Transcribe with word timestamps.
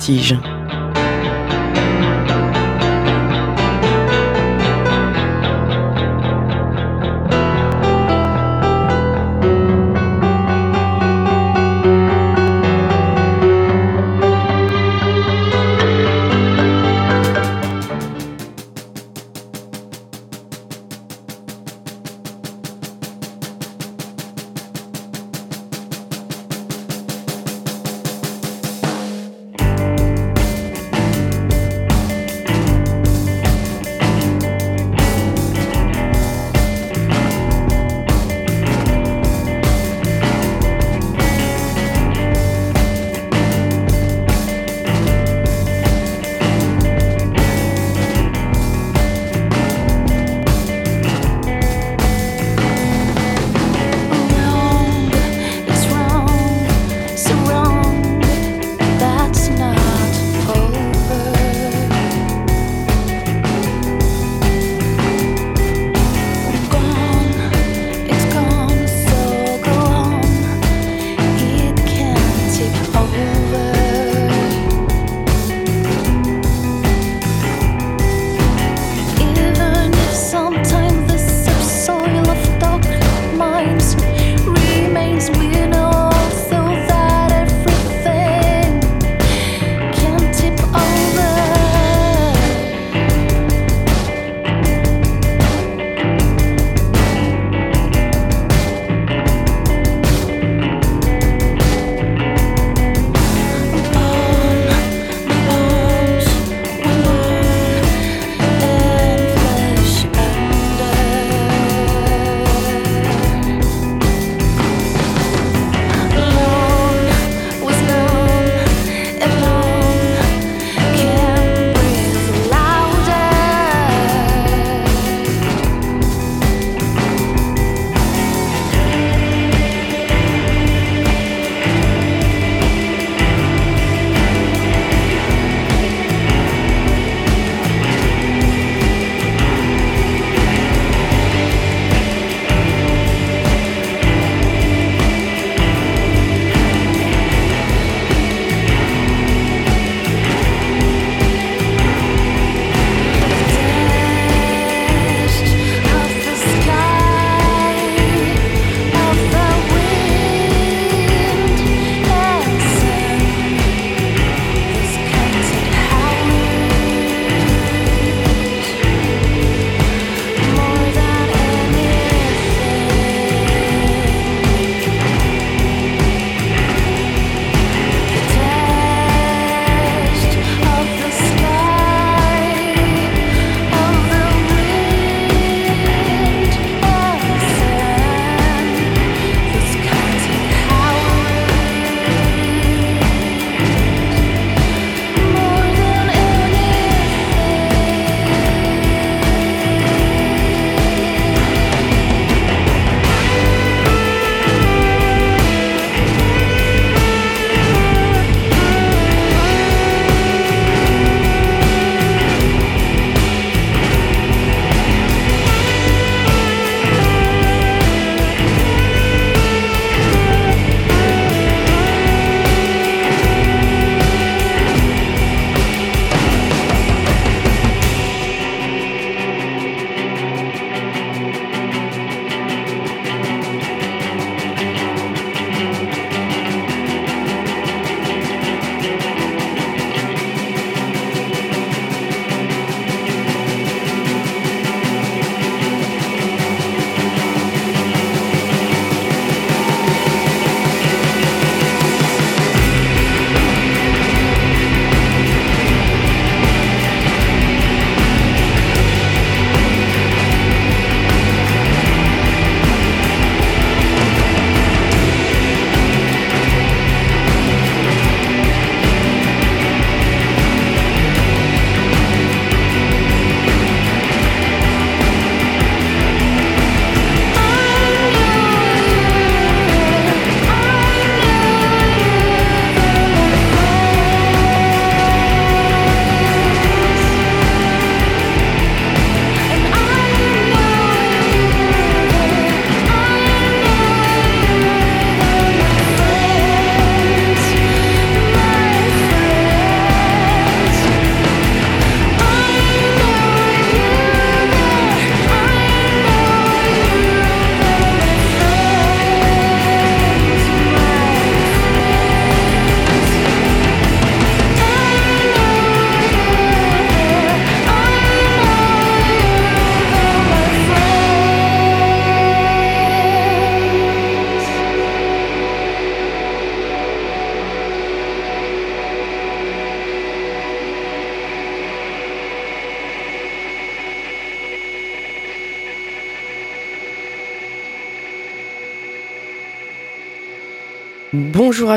Vertige. 0.00 0.49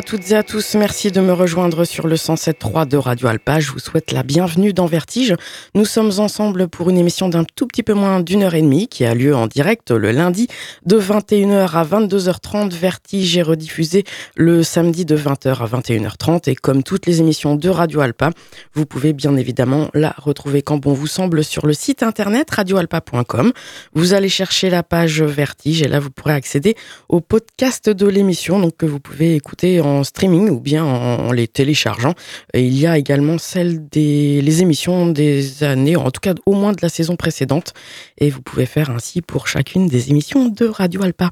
Toutes 0.06 0.32
et 0.32 0.36
à 0.36 0.44
tous, 0.44 0.76
merci 0.76 1.12
de 1.12 1.22
me 1.22 1.32
rejoindre 1.34 1.86
sur 1.86 2.08
le 2.08 2.16
107.3 2.16 2.88
de 2.88 2.98
Radio 2.98 3.28
Alpa. 3.28 3.60
Je 3.60 3.72
vous 3.72 3.80
souhaite 3.80 4.12
la 4.12 4.24
bienvenue 4.24 4.74
dans 4.74 4.86
Vertige. 4.86 5.36
Nous 5.76 5.86
sommes 5.86 6.12
ensemble 6.18 6.68
pour 6.68 6.90
une 6.90 6.98
émission 6.98 7.30
d'un 7.30 7.44
tout 7.44 7.68
petit 7.68 7.84
peu 7.84 7.94
moins 7.94 8.20
d'une 8.20 8.44
heure 8.44 8.56
et 8.56 8.62
demie 8.62 8.88
qui 8.88 9.06
a 9.06 9.14
lieu 9.16 9.34
en 9.36 9.48
direct 9.48 9.92
le 9.92 10.12
lundi 10.12 10.48
de 10.86 11.00
21h 11.00 11.72
à 11.72 11.86
22h30. 11.86 12.72
Vertige 12.74 13.38
est 13.38 13.44
rediffusé 13.44 14.04
le 14.36 14.62
samedi 14.64 15.06
de 15.06 15.16
20h 15.16 15.62
à 15.62 15.66
21h30 15.68 16.50
et 16.50 16.56
comme 16.56 16.84
toutes 16.84 17.06
les 17.06 17.22
émissions 17.22 17.56
de 17.56 17.70
Radio 17.70 18.02
Alpa, 18.02 18.32
vous 18.74 18.86
pouvez 18.86 19.14
bien 19.14 19.38
évidemment 19.38 19.90
la 19.94 20.14
retrouver 20.18 20.64
quand 20.64 20.78
bon 20.78 20.94
vous 20.94 21.08
semble 21.08 21.44
sur 21.44 21.66
le 21.66 21.74
site 21.74 22.04
internet 22.04 22.52
radioalpa.com. 22.52 23.54
Vous 23.94 24.14
allez 24.14 24.30
chercher 24.30 24.70
la 24.70 24.84
page 24.84 25.22
Vertige 25.22 25.82
et 25.82 25.88
là 25.88 26.00
vous 26.00 26.10
pourrez 26.10 26.34
accéder 26.34 26.76
au 27.10 27.22
podcast 27.22 27.90
de 27.90 28.08
l'émission 28.08 28.60
donc 28.60 28.76
que 28.76 28.86
vous 28.86 29.00
pouvez 29.00 29.36
écouter 29.36 29.80
en 29.80 29.93
streaming 30.02 30.50
ou 30.50 30.60
bien 30.60 30.84
en, 30.84 31.32
les 31.32 31.48
téléchargeant. 31.48 32.14
Il 32.56 32.78
y 32.78 32.88
a 32.88 32.98
également 32.98 33.38
celles 33.38 33.88
des 33.90 34.62
émissions 34.62 35.08
des 35.08 35.64
années, 35.64 35.96
en 35.96 36.10
tout 36.10 36.22
cas 36.22 36.34
au 36.46 36.54
moins 36.54 36.72
de 36.72 36.80
la 36.82 36.90
saison 36.90 37.16
précédente. 37.16 37.74
Et 38.18 38.30
vous 38.30 38.42
pouvez 38.42 38.66
faire 38.66 38.90
ainsi 38.90 39.22
pour 39.22 39.48
chacune 39.48 39.88
des 39.88 40.10
émissions 40.10 40.48
de 40.48 40.66
Radio 40.66 41.04
Alpa. 41.04 41.30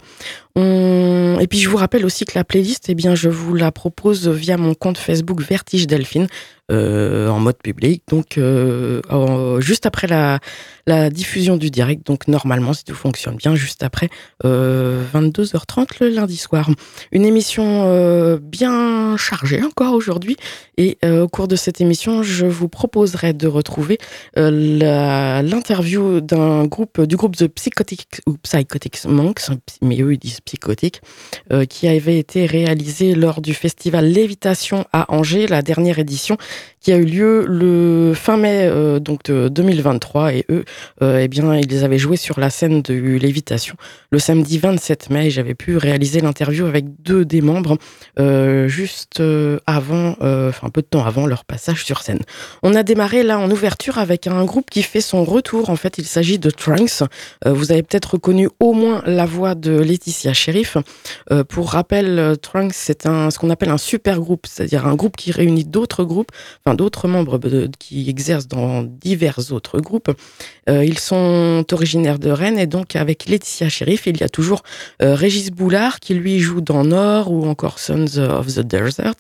Et 0.55 1.47
puis 1.47 1.59
je 1.59 1.69
vous 1.69 1.77
rappelle 1.77 2.05
aussi 2.05 2.25
que 2.25 2.33
la 2.35 2.43
playlist, 2.43 2.89
eh 2.89 2.95
bien, 2.95 3.15
je 3.15 3.29
vous 3.29 3.55
la 3.55 3.71
propose 3.71 4.27
via 4.27 4.57
mon 4.57 4.73
compte 4.73 4.97
Facebook 4.97 5.41
Vertige 5.41 5.87
Delphine. 5.87 6.27
Euh, 6.71 7.27
en 7.27 7.39
mode 7.39 7.57
public, 7.61 8.03
donc 8.07 8.37
euh, 8.37 9.59
juste 9.59 9.85
après 9.85 10.07
la, 10.07 10.39
diffusion 11.09 11.57
du 11.57 11.69
direct, 11.69 12.05
donc 12.05 12.27
normalement, 12.27 12.73
si 12.73 12.83
tout 12.83 12.95
fonctionne 12.95 13.35
bien, 13.35 13.55
juste 13.55 13.81
après 13.83 14.09
22h30 14.43 15.79
euh, 15.79 15.85
le 16.01 16.09
lundi 16.09 16.35
soir. 16.35 16.69
Une 17.11 17.25
émission 17.25 18.37
bien 18.41 19.15
chargée 19.17 19.63
encore 19.63 19.93
aujourd'hui, 19.93 20.35
et 20.77 20.97
au 21.05 21.27
cours 21.27 21.47
de 21.47 21.55
cette 21.55 21.79
émission, 21.81 22.23
je 22.23 22.45
vous 22.45 22.67
proposerai 22.67 23.33
de 23.33 23.47
retrouver 23.47 23.97
l'interview 24.35 26.19
d'un 26.19 26.65
groupe, 26.65 27.01
du 27.01 27.15
groupe 27.15 27.37
The 27.37 27.47
Psychotic 27.47 28.21
ou 28.27 28.37
Psychotics 28.43 29.05
Monks, 29.05 29.49
mais 29.81 30.01
eux 30.01 30.13
ils 30.13 30.19
disent 30.19 30.40
psychotiques, 30.41 31.01
qui 31.69 31.87
avait 31.87 32.17
été 32.17 32.45
réalisé 32.45 33.15
lors 33.15 33.41
du 33.41 33.53
festival 33.53 34.05
Lévitation 34.05 34.85
à 34.93 35.11
Angers, 35.13 35.47
la 35.47 35.61
dernière 35.61 35.99
édition, 35.99 36.37
qui 36.81 36.91
a 36.91 36.97
eu 36.97 37.05
lieu 37.05 37.45
le 37.47 38.13
fin 38.15 38.37
mai 38.37 38.63
euh, 38.63 38.99
donc 38.99 39.23
de 39.23 39.47
2023 39.49 40.33
et 40.33 40.45
eux 40.49 40.65
euh, 41.01 41.19
eh 41.19 41.27
bien 41.27 41.55
ils 41.55 41.85
avaient 41.85 41.99
joué 41.99 42.17
sur 42.17 42.39
la 42.39 42.49
scène 42.49 42.81
de 42.81 42.93
Lévitation 42.93 43.75
le 44.09 44.17
samedi 44.17 44.57
27 44.57 45.11
mai 45.11 45.29
j'avais 45.29 45.53
pu 45.53 45.77
réaliser 45.77 46.21
l'interview 46.21 46.65
avec 46.65 46.85
deux 47.03 47.23
des 47.23 47.41
membres 47.41 47.77
euh, 48.19 48.67
juste 48.67 49.21
avant 49.67 50.15
enfin 50.21 50.67
un 50.67 50.69
peu 50.69 50.81
de 50.81 50.87
temps 50.87 51.05
avant 51.05 51.27
leur 51.27 51.45
passage 51.45 51.85
sur 51.85 52.01
scène. 52.01 52.19
On 52.63 52.73
a 52.73 52.83
démarré 52.83 53.21
là 53.23 53.37
en 53.37 53.49
ouverture 53.51 53.99
avec 53.99 54.25
un 54.25 54.43
groupe 54.45 54.69
qui 54.69 54.81
fait 54.81 55.01
son 55.01 55.23
retour 55.23 55.69
en 55.69 55.75
fait 55.75 55.97
il 55.99 56.05
s'agit 56.05 56.39
de 56.39 56.49
Trunks. 56.49 57.03
vous 57.45 57.71
avez 57.71 57.83
peut-être 57.83 58.13
reconnu 58.13 58.49
au 58.59 58.73
moins 58.73 59.03
la 59.05 59.25
voix 59.25 59.53
de 59.53 59.77
Laetitia 59.79 60.33
Sheriff. 60.33 60.77
pour 61.49 61.71
rappel 61.71 62.37
Trunks 62.41 62.73
c'est 62.73 63.05
un 63.05 63.29
ce 63.29 63.37
qu'on 63.37 63.51
appelle 63.51 63.69
un 63.69 63.77
super 63.77 64.19
groupe 64.19 64.47
c'est-à-dire 64.47 64.87
un 64.87 64.95
groupe 64.95 65.15
qui 65.15 65.31
réunit 65.31 65.65
d'autres 65.65 66.03
groupes 66.03 66.31
d'autres 66.73 67.07
membres 67.07 67.39
qui 67.79 68.09
exercent 68.09 68.47
dans 68.47 68.83
divers 68.83 69.51
autres 69.51 69.79
groupes. 69.79 70.11
Euh, 70.69 70.85
ils 70.85 70.99
sont 70.99 71.65
originaires 71.71 72.19
de 72.19 72.29
Rennes 72.29 72.59
et 72.59 72.67
donc 72.67 72.95
avec 72.95 73.25
Laetitia 73.25 73.69
Sheriff, 73.69 74.05
il 74.05 74.19
y 74.19 74.23
a 74.23 74.29
toujours 74.29 74.61
euh, 75.01 75.15
Régis 75.15 75.49
Boulard 75.49 75.99
qui 75.99 76.13
lui 76.13 76.39
joue 76.39 76.61
dans 76.61 76.83
Nord 76.83 77.31
ou 77.31 77.45
encore 77.47 77.79
Sons 77.79 78.17
of 78.17 78.47
the 78.47 78.59
Desert 78.59 79.15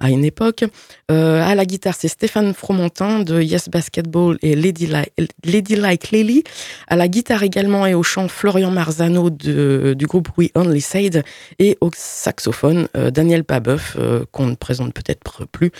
à 0.00 0.10
une 0.10 0.24
époque. 0.24 0.64
Euh, 1.10 1.42
à 1.42 1.54
la 1.54 1.64
guitare, 1.64 1.94
c'est 1.98 2.08
Stéphane 2.08 2.54
Fromentin 2.54 3.20
de 3.20 3.40
Yes 3.40 3.68
Basketball 3.68 4.38
et 4.42 4.56
Lady 4.56 4.86
Like, 4.86 5.12
Lady 5.44 5.76
like 5.76 6.10
Lily. 6.10 6.44
À 6.88 6.96
la 6.96 7.08
guitare 7.08 7.42
également 7.42 7.86
et 7.86 7.94
au 7.94 8.02
chant, 8.02 8.28
Florian 8.28 8.70
Marzano 8.70 9.30
du 9.30 10.06
groupe 10.06 10.28
We 10.36 10.50
Only 10.54 10.80
Said 10.80 11.24
et 11.58 11.76
au 11.80 11.90
saxophone, 11.94 12.88
Daniel 13.12 13.44
Pabeuf, 13.44 13.96
qu'on 14.32 14.46
ne 14.46 14.54
présente 14.54 14.94
peut-être 14.94 15.46
plus 15.46 15.70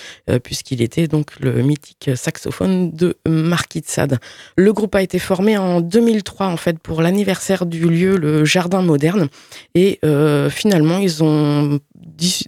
puisqu'il 0.42 0.82
était 0.82 1.08
donc 1.08 1.15
le 1.40 1.62
mythique 1.62 2.10
saxophone 2.14 2.90
de 2.92 3.16
Marquis 3.26 3.80
de 3.80 3.86
Sade. 3.86 4.18
Le 4.56 4.72
groupe 4.72 4.94
a 4.94 5.02
été 5.02 5.18
formé 5.18 5.56
en 5.56 5.80
2003 5.80 6.46
en 6.46 6.56
fait 6.56 6.78
pour 6.78 7.02
l'anniversaire 7.02 7.66
du 7.66 7.88
lieu, 7.88 8.16
le 8.16 8.44
Jardin 8.44 8.82
Moderne, 8.82 9.28
et 9.74 9.98
euh, 10.04 10.50
finalement 10.50 10.98
ils 10.98 11.22
ont 11.22 11.80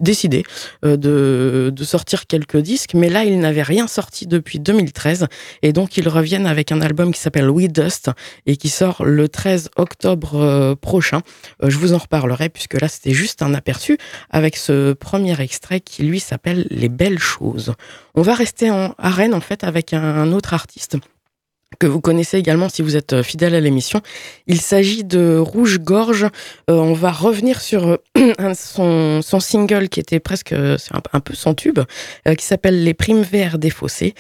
décidé 0.01 0.45
euh, 0.85 0.97
de, 0.97 1.71
de, 1.75 1.85
sortir 1.85 2.27
quelques 2.27 2.59
disques, 2.59 2.95
mais 2.95 3.09
là 3.09 3.25
ils 3.25 3.39
n'avaient 3.39 3.63
rien 3.63 3.87
sorti 3.87 4.27
depuis 4.27 4.61
2013, 4.61 5.27
et 5.63 5.73
donc 5.73 5.97
ils 5.97 6.09
reviennent 6.09 6.47
avec 6.47 6.73
un 6.73 6.81
album 6.81 7.13
qui 7.13 7.21
s'appelle 7.21 7.51
We 7.51 7.69
Dust 7.69 8.11
et 8.47 8.57
qui 8.57 8.69
sort 8.69 9.05
le 9.05 9.29
13 9.29 9.71
octobre 9.77 10.37
euh, 10.37 10.75
prochain. 10.75 11.23
je 11.63 11.77
vous 11.77 11.93
en 11.93 11.99
reparlerai 11.99 12.49
puisque 12.49 12.81
là 12.81 12.89
c'était 12.89 13.13
juste 13.13 13.43
un 13.43 13.55
aperçu 13.55 13.99
avec 14.31 14.57
ce 14.57 14.93
premier 14.93 15.41
extrait 15.41 15.81
qui 15.81 16.03
lui 16.03 16.21
s'appelle 16.21 16.67
Les 16.71 16.89
Belles 16.89 17.19
Choses. 17.19 17.75
On 18.15 18.23
va 18.23 18.35
rester 18.35 18.71
en, 18.71 18.95
Rennes 18.99 19.35
en 19.35 19.41
fait 19.41 19.65
avec 19.65 19.93
un 19.93 20.33
autre 20.33 20.55
artiste 20.55 20.97
que 21.79 21.87
vous 21.87 22.01
connaissez 22.01 22.39
également 22.39 22.69
si 22.69 22.83
vous 22.83 22.97
êtes 22.97 23.13
euh, 23.13 23.23
fidèle 23.23 23.55
à 23.55 23.61
l'émission. 23.61 24.01
Il 24.47 24.61
s'agit 24.61 25.05
de 25.05 25.37
Rouge 25.39 25.79
Gorge. 25.79 26.25
Euh, 26.71 26.75
on 26.75 26.95
va 26.95 27.13
revenir 27.13 27.61
sur 27.61 27.87
euh, 27.87 27.97
son, 28.55 29.21
son, 29.23 29.41
single 29.41 29.89
qui 29.89 30.01
était 30.01 30.21
presque 30.21 30.55
c'est 30.79 30.95
un, 31.13 31.21
peu 31.21 31.35
son 31.35 31.55
tube, 31.55 31.81
qui 32.37 32.45
s'appelle 32.45 32.83
Les 32.83 32.95
Primes 32.95 33.23
Verts 33.23 33.59
des 33.59 33.71
Fossés, 33.71 34.15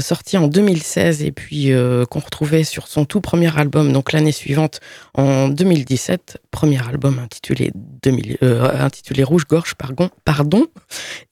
sorti 0.00 0.36
en 0.36 0.48
2016 0.48 1.22
et 1.22 1.32
puis 1.32 1.70
qu'on 2.10 2.20
retrouvait 2.20 2.64
sur 2.64 2.88
son 2.88 3.04
tout 3.04 3.20
premier 3.20 3.56
album, 3.56 3.92
donc 3.92 4.12
l'année 4.12 4.32
suivante, 4.32 4.80
en 5.14 5.48
2017, 5.48 6.38
premier 6.52 6.86
album 6.86 7.18
intitulé, 7.18 7.72
2000, 7.74 8.38
intitulé 8.78 9.24
Rouge 9.24 9.46
Gorge, 9.48 9.74
pardon. 9.74 10.10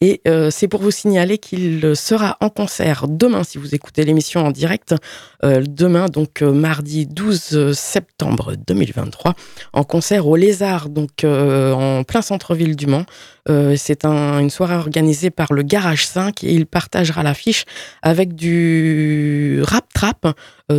Et 0.00 0.22
c'est 0.50 0.66
pour 0.66 0.80
vous 0.80 0.90
signaler 0.90 1.38
qu'il 1.38 1.94
sera 1.94 2.36
en 2.40 2.48
concert 2.48 3.06
demain, 3.06 3.44
si 3.44 3.58
vous 3.58 3.74
écoutez 3.74 4.04
l'émission 4.04 4.44
en 4.44 4.50
direct 4.50 4.94
demain, 5.42 6.06
donc 6.08 6.42
euh, 6.42 6.52
mardi 6.52 7.06
12 7.06 7.72
septembre 7.72 8.54
2023, 8.66 9.34
en 9.72 9.84
concert 9.84 10.26
au 10.26 10.36
Lézard, 10.36 10.88
donc 10.88 11.24
euh, 11.24 11.72
en 11.72 12.04
plein 12.04 12.22
centre-ville 12.22 12.76
du 12.76 12.86
Mans. 12.86 13.04
Euh, 13.48 13.74
c'est 13.76 14.04
une 14.04 14.50
soirée 14.50 14.74
organisée 14.74 15.30
par 15.30 15.52
le 15.52 15.62
Garage 15.62 16.06
5 16.06 16.44
et 16.44 16.52
il 16.52 16.66
partagera 16.66 17.22
l'affiche 17.22 17.64
avec 18.02 18.34
du 18.34 19.60
rap 19.62 19.86
trap 19.94 20.26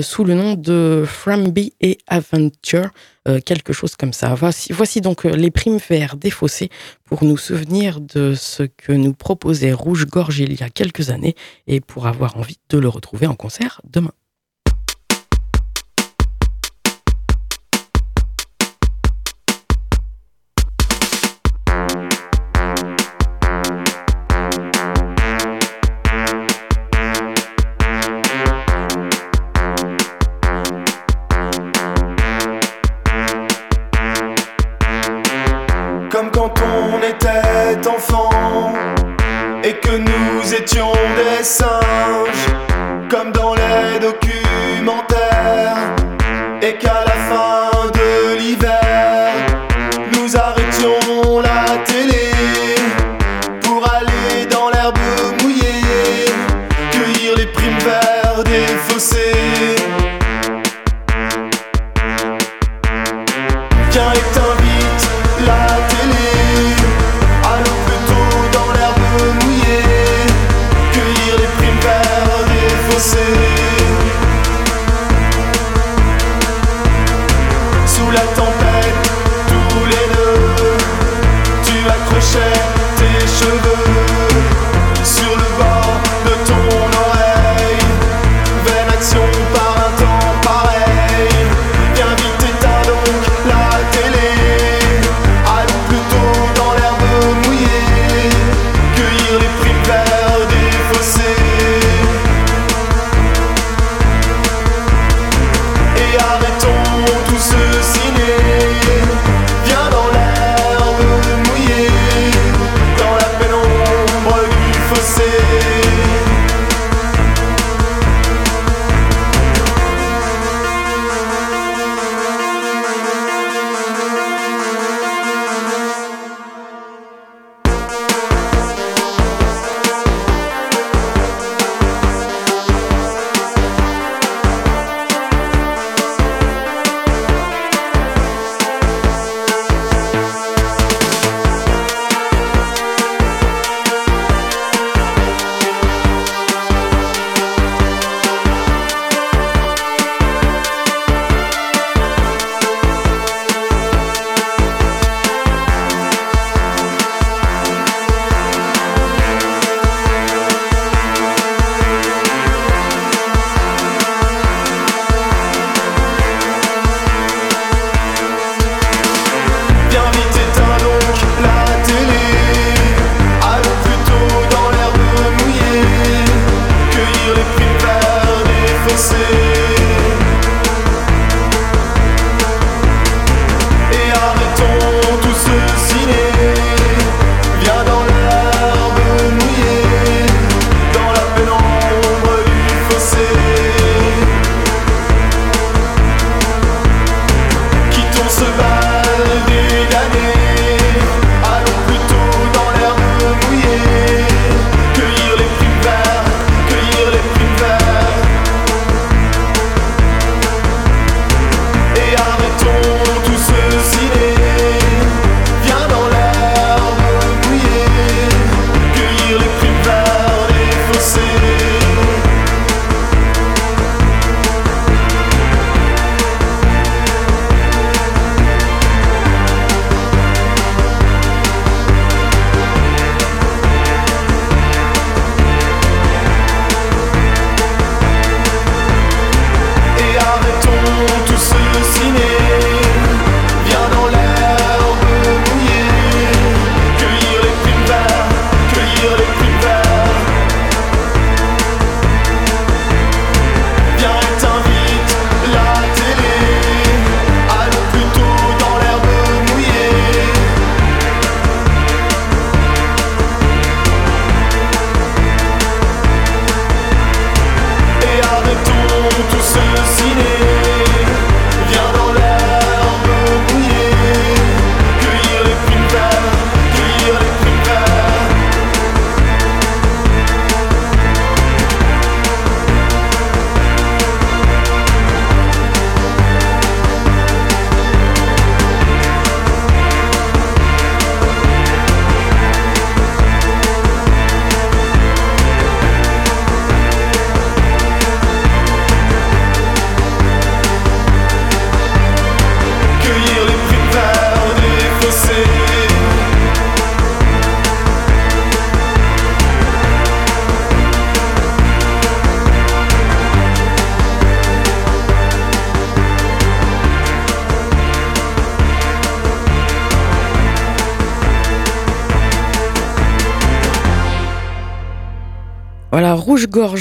sous 0.01 0.23
le 0.23 0.35
nom 0.35 0.53
de 0.53 1.03
Framby 1.05 1.73
et 1.81 1.97
Adventure, 3.25 3.43
quelque 3.43 3.73
chose 3.73 3.95
comme 3.95 4.13
ça. 4.13 4.33
Voici, 4.33 4.73
voici 4.73 5.01
donc 5.01 5.23
les 5.23 5.51
primes 5.51 5.77
verts 5.77 6.15
défaussés 6.15 6.69
pour 7.03 7.23
nous 7.23 7.37
souvenir 7.37 8.01
de 8.01 8.33
ce 8.33 8.63
que 8.63 8.91
nous 8.91 9.13
proposait 9.13 9.73
Rouge 9.73 10.05
Gorge 10.07 10.39
il 10.39 10.59
y 10.59 10.63
a 10.63 10.69
quelques 10.69 11.09
années 11.09 11.35
et 11.67 11.81
pour 11.81 12.07
avoir 12.07 12.37
envie 12.37 12.59
de 12.69 12.77
le 12.77 12.87
retrouver 12.87 13.27
en 13.27 13.35
concert 13.35 13.81
demain. 13.83 14.13
La 46.61 47.00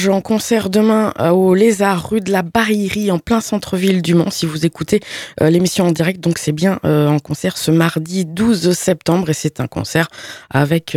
En 0.08 0.20
concert 0.22 0.70
demain 0.70 1.12
euh, 1.20 1.30
au 1.30 1.54
Lézard, 1.54 2.10
rue 2.10 2.20
de 2.20 2.30
la 2.30 2.42
Barillerie, 2.42 3.10
en 3.10 3.18
plein 3.18 3.40
centre-ville 3.40 4.00
du 4.00 4.14
Mans, 4.14 4.30
si 4.30 4.46
vous 4.46 4.64
écoutez 4.64 5.00
euh, 5.42 5.50
l'émission 5.50 5.86
en 5.86 5.92
direct. 5.92 6.20
Donc 6.20 6.38
c'est 6.38 6.52
bien 6.52 6.78
euh, 6.84 7.08
en 7.08 7.18
concert 7.18 7.58
ce 7.58 7.70
mardi 7.70 8.24
12 8.24 8.72
septembre 8.72 9.28
et 9.28 9.34
c'est 9.34 9.60
un 9.60 9.66
concert 9.66 10.08
avec 10.48 10.96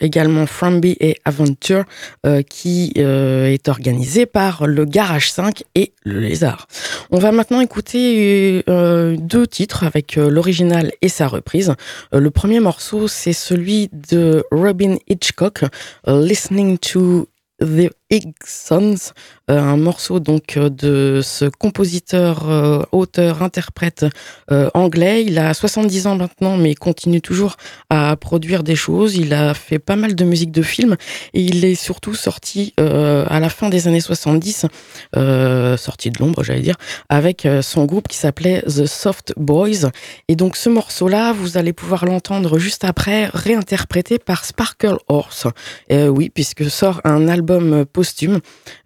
également 0.00 0.46
Framby 0.46 0.96
et 1.00 1.16
Aventure 1.24 1.84
qui 2.48 2.92
est 2.96 3.68
organisé 3.68 4.26
par 4.26 4.66
le 4.66 4.84
Garage 4.84 5.30
5 5.30 5.62
et 5.74 5.92
le 6.04 6.20
Lézard. 6.20 6.66
On 7.10 7.18
va 7.18 7.32
maintenant 7.32 7.60
écouter 7.60 8.64
deux 8.66 9.46
titres 9.46 9.84
avec 9.84 10.16
l'original 10.16 10.92
et 11.02 11.08
sa 11.08 11.28
reprise. 11.28 11.74
le 12.12 12.30
premier 12.30 12.60
morceau, 12.60 13.08
c'est 13.08 13.32
celui 13.32 13.88
de 13.92 14.44
Robin 14.50 14.96
Hitchcock, 15.08 15.64
Listening 16.06 16.78
to 16.78 17.28
the 17.60 17.90
Sons, 18.44 19.12
euh, 19.50 19.58
un 19.58 19.76
morceau 19.76 20.20
donc 20.20 20.56
euh, 20.56 20.70
de 20.70 21.20
ce 21.24 21.46
compositeur, 21.46 22.48
euh, 22.48 22.82
auteur, 22.92 23.42
interprète 23.42 24.06
anglais. 24.74 25.24
Il 25.24 25.38
a 25.38 25.52
70 25.54 26.06
ans 26.06 26.16
maintenant, 26.16 26.56
mais 26.56 26.74
continue 26.74 27.20
toujours 27.20 27.56
à 27.90 28.16
produire 28.16 28.62
des 28.62 28.76
choses. 28.76 29.16
Il 29.16 29.34
a 29.34 29.54
fait 29.54 29.80
pas 29.80 29.96
mal 29.96 30.14
de 30.14 30.24
musique 30.24 30.52
de 30.52 30.62
film 30.62 30.96
et 31.34 31.40
il 31.40 31.64
est 31.64 31.74
surtout 31.74 32.14
sorti 32.14 32.74
à 32.78 33.40
la 33.40 33.48
fin 33.48 33.68
des 33.68 33.88
années 33.88 34.00
70, 34.00 34.66
sorti 35.76 36.10
de 36.10 36.18
l'ombre, 36.20 36.44
j'allais 36.44 36.60
dire, 36.60 36.76
avec 37.08 37.46
son 37.62 37.86
groupe 37.86 38.08
qui 38.08 38.16
s'appelait 38.16 38.62
The 38.62 38.86
Soft 38.86 39.34
Boys. 39.36 39.90
Et 40.28 40.36
donc 40.36 40.56
ce 40.56 40.68
morceau-là, 40.68 41.32
vous 41.32 41.56
allez 41.56 41.72
pouvoir 41.72 42.04
l'entendre 42.04 42.58
juste 42.58 42.84
après, 42.84 43.26
réinterprété 43.26 44.18
par 44.18 44.44
Sparkle 44.44 44.98
Horse. 45.08 45.46
oui, 45.90 46.30
puisque 46.30 46.70
sort 46.70 47.00
un 47.04 47.28
album 47.28 47.84
posthume, 47.96 48.40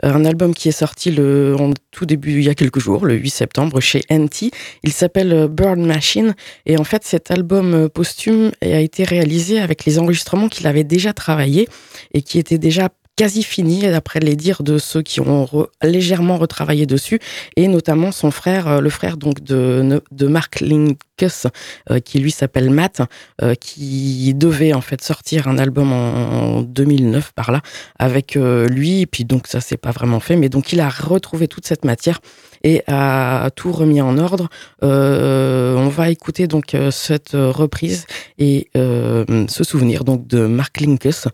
un 0.04 0.24
album 0.24 0.54
qui 0.54 0.68
est 0.68 0.78
sorti 0.84 1.10
le, 1.10 1.56
en 1.58 1.72
tout 1.90 2.06
début, 2.06 2.38
il 2.38 2.44
y 2.44 2.48
a 2.48 2.54
quelques 2.54 2.78
jours, 2.78 3.06
le 3.06 3.16
8 3.16 3.30
septembre, 3.30 3.80
chez 3.80 4.02
NT. 4.08 4.52
Il 4.84 4.92
s'appelle 4.92 5.32
euh, 5.32 5.48
Burn 5.48 5.84
Machine. 5.84 6.36
Et 6.64 6.78
en 6.78 6.84
fait, 6.84 7.02
cet 7.02 7.32
album 7.32 7.74
euh, 7.74 7.88
posthume 7.88 8.52
a 8.62 8.78
été 8.78 9.02
réalisé 9.02 9.58
avec 9.58 9.84
les 9.84 9.98
enregistrements 9.98 10.48
qu'il 10.48 10.68
avait 10.68 10.84
déjà 10.84 11.12
travaillé 11.12 11.68
et 12.14 12.22
qui 12.22 12.38
étaient 12.38 12.58
déjà 12.58 12.88
quasi 13.20 13.42
fini, 13.42 13.82
d'après 13.82 14.18
les 14.18 14.34
dires 14.34 14.62
de 14.62 14.78
ceux 14.78 15.02
qui 15.02 15.20
ont 15.20 15.46
légèrement 15.82 16.38
retravaillé 16.38 16.86
dessus, 16.86 17.18
et 17.54 17.68
notamment 17.68 18.12
son 18.12 18.30
frère, 18.30 18.66
euh, 18.66 18.80
le 18.80 18.88
frère 18.88 19.18
donc 19.18 19.42
de, 19.42 20.02
de 20.10 20.26
Mark 20.26 20.60
Linkus, 20.60 21.46
euh, 21.90 22.00
qui 22.00 22.18
lui 22.18 22.30
s'appelle 22.30 22.70
Matt, 22.70 23.02
euh, 23.42 23.54
qui 23.54 24.32
devait 24.32 24.72
en 24.72 24.80
fait 24.80 25.02
sortir 25.02 25.48
un 25.48 25.58
album 25.58 25.92
en, 25.92 26.62
2009 26.62 27.32
par 27.34 27.52
là 27.52 27.60
avec 27.98 28.36
lui, 28.36 29.02
et 29.02 29.06
puis 29.06 29.26
donc 29.26 29.48
ça 29.48 29.60
s'est 29.60 29.76
pas 29.76 29.90
vraiment 29.90 30.20
fait, 30.20 30.36
mais 30.36 30.48
donc 30.48 30.72
il 30.72 30.80
a 30.80 30.88
retrouvé 30.88 31.46
toute 31.46 31.66
cette 31.66 31.84
matière 31.84 32.20
et 32.62 32.82
a 32.86 33.50
tout 33.50 33.72
remis 33.72 34.00
en 34.00 34.18
ordre. 34.18 34.48
Euh, 34.82 35.74
on 35.76 35.88
va 35.88 36.10
écouter 36.10 36.46
donc 36.46 36.74
euh, 36.74 36.90
cette 36.90 37.32
reprise 37.32 38.06
et 38.38 38.68
euh, 38.76 39.24
se 39.48 39.64
souvenir 39.64 40.04
de 40.04 40.46
Mark 40.46 40.80
Linkus 40.80 41.28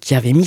qui 0.00 0.14
avait 0.14 0.32
mis, 0.32 0.46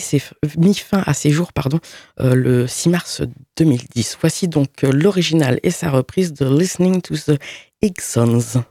fin 0.75 1.03
à 1.05 1.13
ses 1.13 1.29
jours 1.29 1.53
pardon, 1.53 1.79
le 2.19 2.67
6 2.67 2.89
mars 2.89 3.21
2010. 3.57 4.17
Voici 4.21 4.47
donc 4.47 4.69
l'original 4.81 5.59
et 5.63 5.71
sa 5.71 5.89
reprise 5.89 6.33
de 6.33 6.45
Listening 6.45 7.01
to 7.01 7.15
the 7.15 7.39
Higsons. 7.81 8.63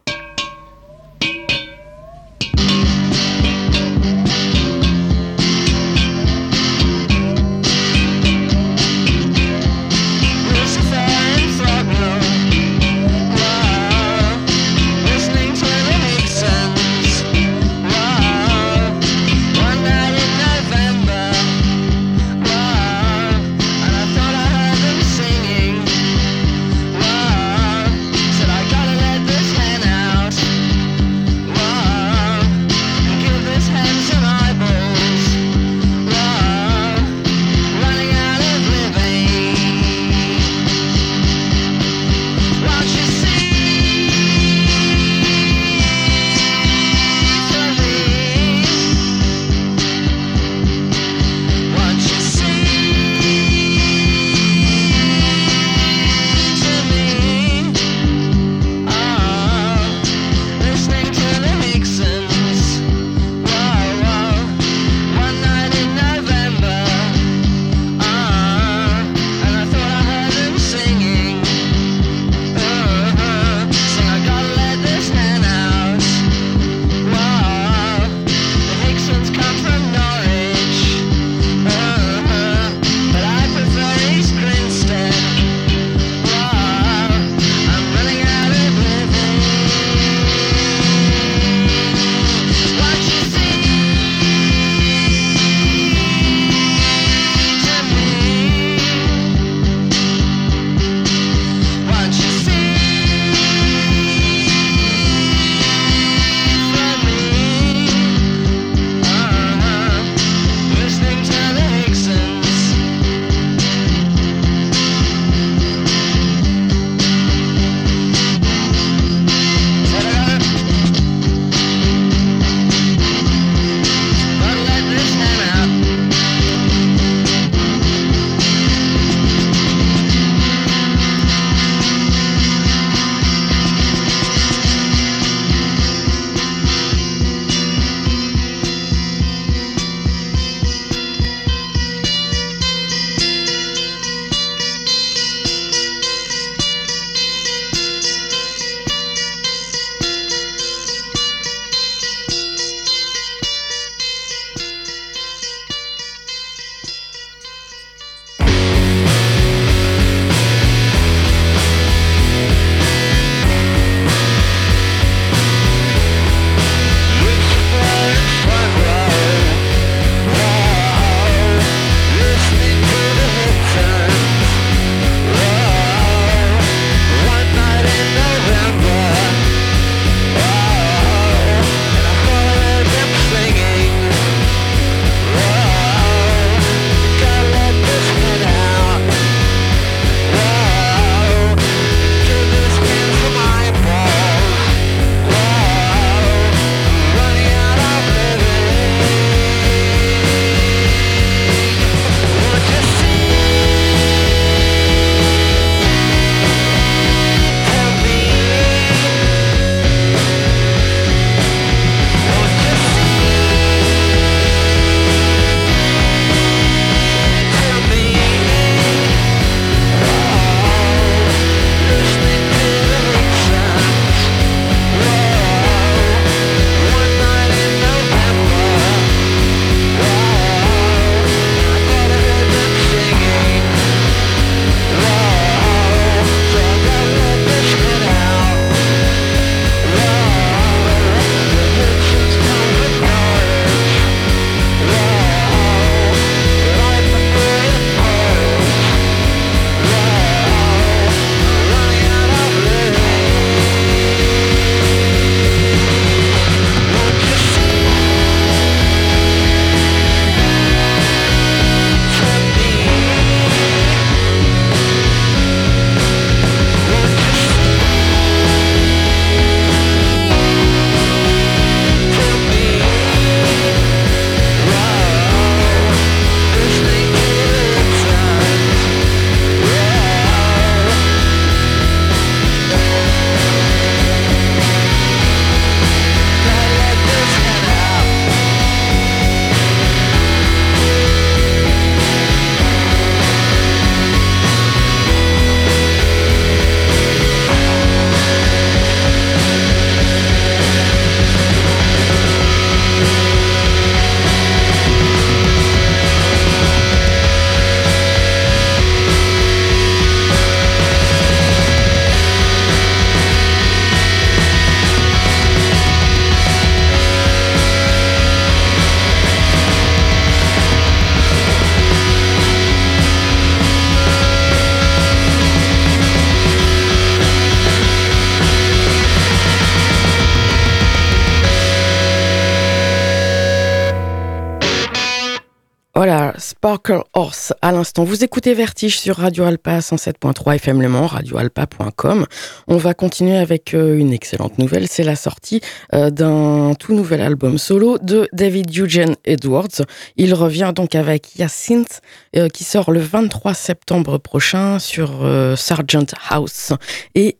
Sparkle 336.73 337.03
Horse 337.13 337.53
à 337.61 337.71
l'instant. 337.71 338.03
Vous 338.03 338.25
écoutez 338.25 338.55
Vertige 338.55 338.99
sur 338.99 339.17
Radio 339.17 339.45
Alpa 339.45 339.81
107.3 339.81 340.55
FM 340.55 340.81
Le 340.81 340.89
Mans, 340.89 341.07
radioalpa.com. 341.07 342.25
On 342.67 342.79
va 342.79 342.95
continuer 342.95 343.37
avec 343.37 343.75
euh, 343.75 343.99
une 343.99 344.11
excellente 344.11 344.57
nouvelle. 344.57 344.89
C'est 344.89 345.03
la 345.03 345.15
sortie 345.15 345.61
euh, 345.93 346.09
d'un 346.09 346.73
tout 346.79 346.95
nouvel 346.95 347.21
album 347.21 347.59
solo 347.59 347.99
de 347.99 348.27
David 348.33 348.75
Eugene 348.75 349.17
Edwards. 349.27 349.83
Il 350.17 350.33
revient 350.33 350.73
donc 350.75 350.95
avec 350.95 351.37
Yacinth 351.37 352.01
euh, 352.37 352.49
qui 352.49 352.65
sort 352.65 352.91
le 352.91 353.01
23 353.01 353.53
septembre 353.53 354.17
prochain 354.17 354.79
sur 354.79 355.29
Sargent 355.59 356.07
House. 356.31 356.73
Et 357.15 357.37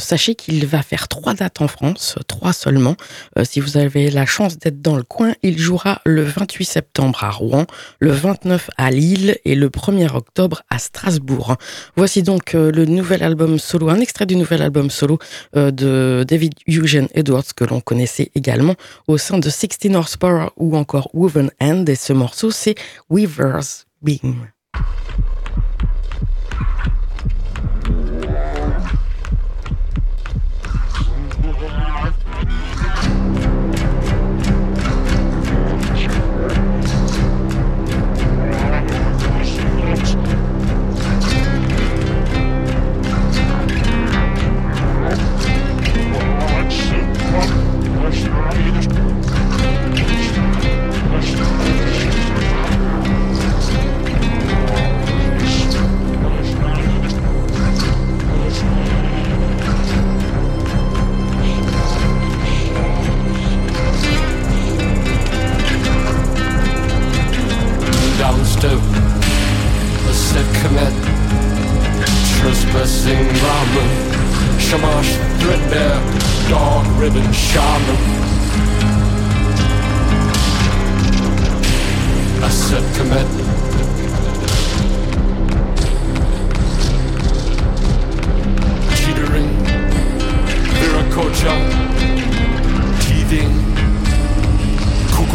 sachez 0.00 0.34
qu'il 0.34 0.66
va 0.66 0.82
faire 0.82 1.06
trois 1.06 1.34
dates 1.34 1.60
en 1.60 1.68
France, 1.68 2.16
trois 2.26 2.52
seulement. 2.52 2.96
si 3.44 3.60
vous 3.60 3.76
avez 3.76 4.10
la 4.10 4.26
chance 4.26 4.58
d'être 4.58 4.82
dans 4.82 4.96
le 4.96 5.04
coin, 5.04 5.34
il 5.44 5.56
jouera 5.58 6.00
le 6.04 6.24
28 6.24 6.64
septembre 6.64 7.22
à 7.22 7.30
Rouen 7.30 7.66
le 8.00 8.10
29 8.10 8.55
à 8.76 8.90
Lille 8.90 9.38
et 9.44 9.54
le 9.54 9.68
1er 9.68 10.14
octobre 10.14 10.62
à 10.70 10.78
Strasbourg. 10.78 11.56
Voici 11.96 12.22
donc 12.22 12.54
euh, 12.54 12.70
le 12.70 12.84
nouvel 12.84 13.22
album 13.22 13.58
solo, 13.58 13.88
un 13.88 14.00
extrait 14.00 14.26
du 14.26 14.36
nouvel 14.36 14.62
album 14.62 14.90
solo 14.90 15.18
euh, 15.56 15.70
de 15.70 16.24
David 16.26 16.54
Eugene 16.68 17.08
Edwards 17.14 17.54
que 17.54 17.64
l'on 17.64 17.80
connaissait 17.80 18.30
également 18.34 18.74
au 19.08 19.18
sein 19.18 19.38
de 19.38 19.48
16 19.48 19.94
Horsepower 19.94 20.48
ou 20.56 20.76
encore 20.76 21.08
Woven 21.12 21.50
End 21.60 21.84
et 21.86 21.94
ce 21.94 22.12
morceau 22.12 22.50
c'est 22.50 22.74
Weaver's 23.10 23.86
Beam. 24.02 24.48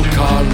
Portugal. 0.02 0.46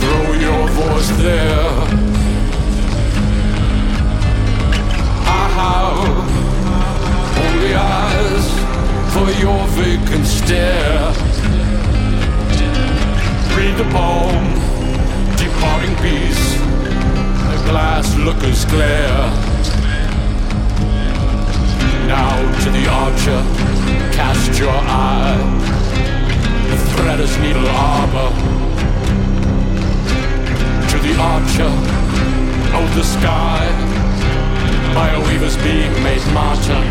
Throw 0.00 0.32
your 0.34 0.68
voice 0.68 1.10
there. 1.18 1.70
I 5.26 5.44
have 5.58 5.98
only 7.44 7.74
eyes 7.74 8.46
for 9.12 9.28
your 9.42 9.66
vacant 9.78 10.26
stare. 10.26 11.12
Read 13.56 13.76
the 13.76 13.88
poem, 13.90 14.44
departing 15.36 15.96
peace, 15.96 16.54
a 16.56 17.58
glass 17.68 18.16
looker's 18.16 18.64
glare. 18.66 19.30
Now 22.06 22.36
to 22.64 22.70
the 22.70 22.86
archer 22.88 23.87
past 24.28 24.58
your 24.60 24.68
eye. 24.70 25.40
The 26.70 26.76
thread 26.90 27.20
is 27.20 27.34
needle 27.38 27.66
armor. 27.66 28.30
To 30.90 30.96
the 31.06 31.14
archer 31.34 31.72
of 32.78 32.86
the 32.94 33.04
sky, 33.04 33.62
by 34.94 35.08
a 35.18 35.20
weaver's 35.20 35.56
beam 35.64 35.92
made 36.02 36.24
martyr. 36.34 36.84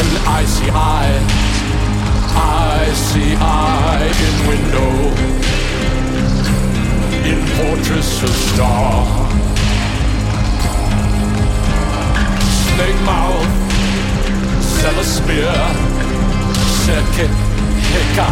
An 0.00 0.08
icy 0.40 0.68
eye, 0.70 1.14
icy 2.36 3.36
eye 3.38 4.08
in 4.26 4.48
window 4.48 5.53
in 7.24 7.40
Fortress 7.56 8.22
of 8.22 8.28
Star. 8.28 9.06
Snake 12.68 13.00
Mouth, 13.08 13.48
Cellar 14.62 15.04
Spear, 15.04 15.54
Circuit, 16.84 17.34
Hika, 17.90 18.28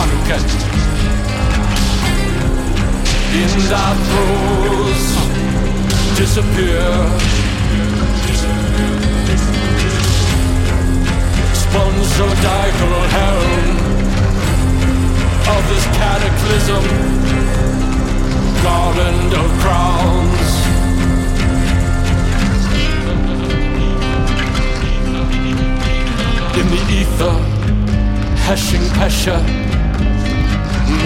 Anuket. 0.00 0.48
In 3.40 3.52
thy 3.68 3.90
throes, 4.06 5.04
disappear. 6.16 6.88
Sponsodical 11.64 12.96
helm 13.16 13.92
of 15.54 15.62
this 15.68 15.84
cataclysm 15.98 17.61
garland 18.62 19.32
of 19.34 19.50
crowns. 19.60 20.50
In 26.58 26.66
the 26.72 26.82
ether, 27.00 27.34
Heshing 28.46 28.86
Pasha, 28.96 29.38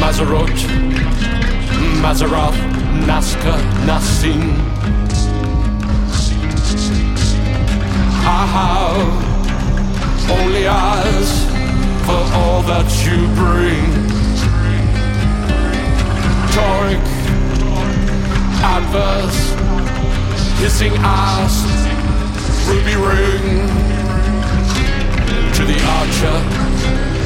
Mazarot, 0.01 0.57
Mazarath, 2.03 2.59
Nazca, 3.09 3.57
Nassim. 3.87 4.42
Ah, 8.29 8.47
how 8.57 9.27
only 10.35 10.66
eyes 10.66 11.31
for 12.05 12.23
all 12.38 12.62
that 12.62 12.88
you 13.05 13.19
bring. 13.35 14.07
Toric 16.53 17.15
Hartvers, 18.77 19.37
Hissing 20.61 20.93
Ass, 20.99 21.65
Ruby 22.69 22.95
ring. 22.95 23.65
To 25.57 25.62
the 25.65 25.81
archer, 25.97 26.37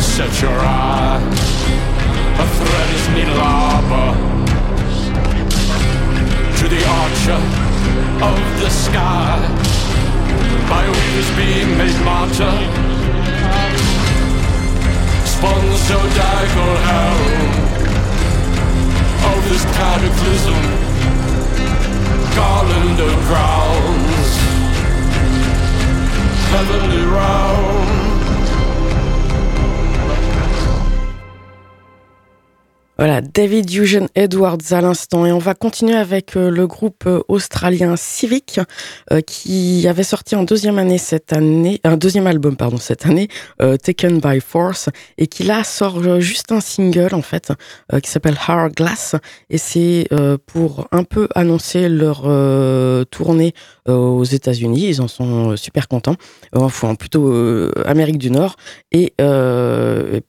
set 0.00 0.30
your 0.40 0.54
eyes. 0.54 1.40
A 2.38 2.46
thread 2.54 2.88
is 2.94 3.04
needle 3.16 3.40
arbor. 3.42 4.14
To 6.58 6.68
the 6.68 6.82
archer 7.02 7.42
of 8.30 8.38
the 8.60 8.70
sky, 8.70 9.42
by 10.70 10.86
wings 10.86 11.30
being 11.34 11.76
made 11.76 12.00
martyr 12.04 12.54
spun 15.24 15.76
so 15.88 15.98
diagonal 16.14 17.10
of 19.32 19.48
this 19.48 19.64
cataclysm 19.74 20.89
garland 22.34 23.00
of 23.00 23.12
crowns, 23.26 24.36
heavenly 26.50 27.04
round. 27.04 28.09
Voilà, 33.00 33.22
David 33.22 33.74
Eugene 33.74 34.08
Edwards 34.14 34.58
à 34.72 34.82
l'instant. 34.82 35.24
Et 35.24 35.32
on 35.32 35.38
va 35.38 35.54
continuer 35.54 35.94
avec 35.94 36.36
euh, 36.36 36.50
le 36.50 36.66
groupe 36.66 37.04
euh, 37.06 37.22
australien 37.28 37.96
Civic, 37.96 38.60
euh, 39.10 39.22
qui 39.22 39.88
avait 39.88 40.02
sorti 40.02 40.36
en 40.36 40.42
deuxième 40.42 40.78
année 40.78 40.98
cette 40.98 41.32
année, 41.32 41.80
un 41.82 41.96
deuxième 41.96 42.26
album, 42.26 42.56
pardon, 42.56 42.76
cette 42.76 43.06
année, 43.06 43.28
Taken 43.58 44.20
by 44.20 44.40
Force, 44.40 44.90
et 45.16 45.28
qui 45.28 45.44
là 45.44 45.64
sort 45.64 46.20
juste 46.20 46.52
un 46.52 46.60
single, 46.60 47.14
en 47.14 47.22
fait, 47.22 47.54
qui 48.02 48.10
s'appelle 48.10 48.36
Hourglass. 48.46 49.16
Et 49.48 49.56
c'est 49.56 50.06
pour 50.46 50.86
un 50.92 51.04
peu 51.04 51.28
annoncer 51.34 51.88
leur 51.88 52.22
tournée 53.10 53.54
aux 53.86 54.24
États-Unis. 54.24 54.88
Ils 54.88 55.00
en 55.00 55.08
sont 55.08 55.56
super 55.56 55.88
contents. 55.88 56.16
Enfin, 56.54 56.94
plutôt 56.94 57.32
Amérique 57.86 58.18
du 58.18 58.30
Nord. 58.30 58.56
Et 58.92 59.14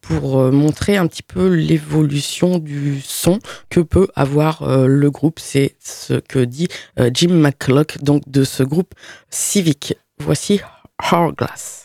pour 0.01 0.51
montrer 0.51 0.97
un 0.97 1.07
petit 1.07 1.23
peu 1.23 1.47
l'évolution 1.47 2.60
du 2.61 3.01
son 3.01 3.39
que 3.69 3.79
peut 3.79 4.07
avoir 4.15 4.63
euh, 4.63 4.87
le 4.87 5.11
groupe. 5.11 5.39
C'est 5.39 5.75
ce 5.79 6.13
que 6.13 6.39
dit 6.39 6.67
euh, 6.99 7.09
Jim 7.13 7.33
McClock, 7.33 8.01
donc 8.01 8.23
de 8.27 8.43
ce 8.43 8.63
groupe 8.63 8.93
Civic. 9.29 9.95
Voici 10.19 10.61
Hourglass. 11.11 11.80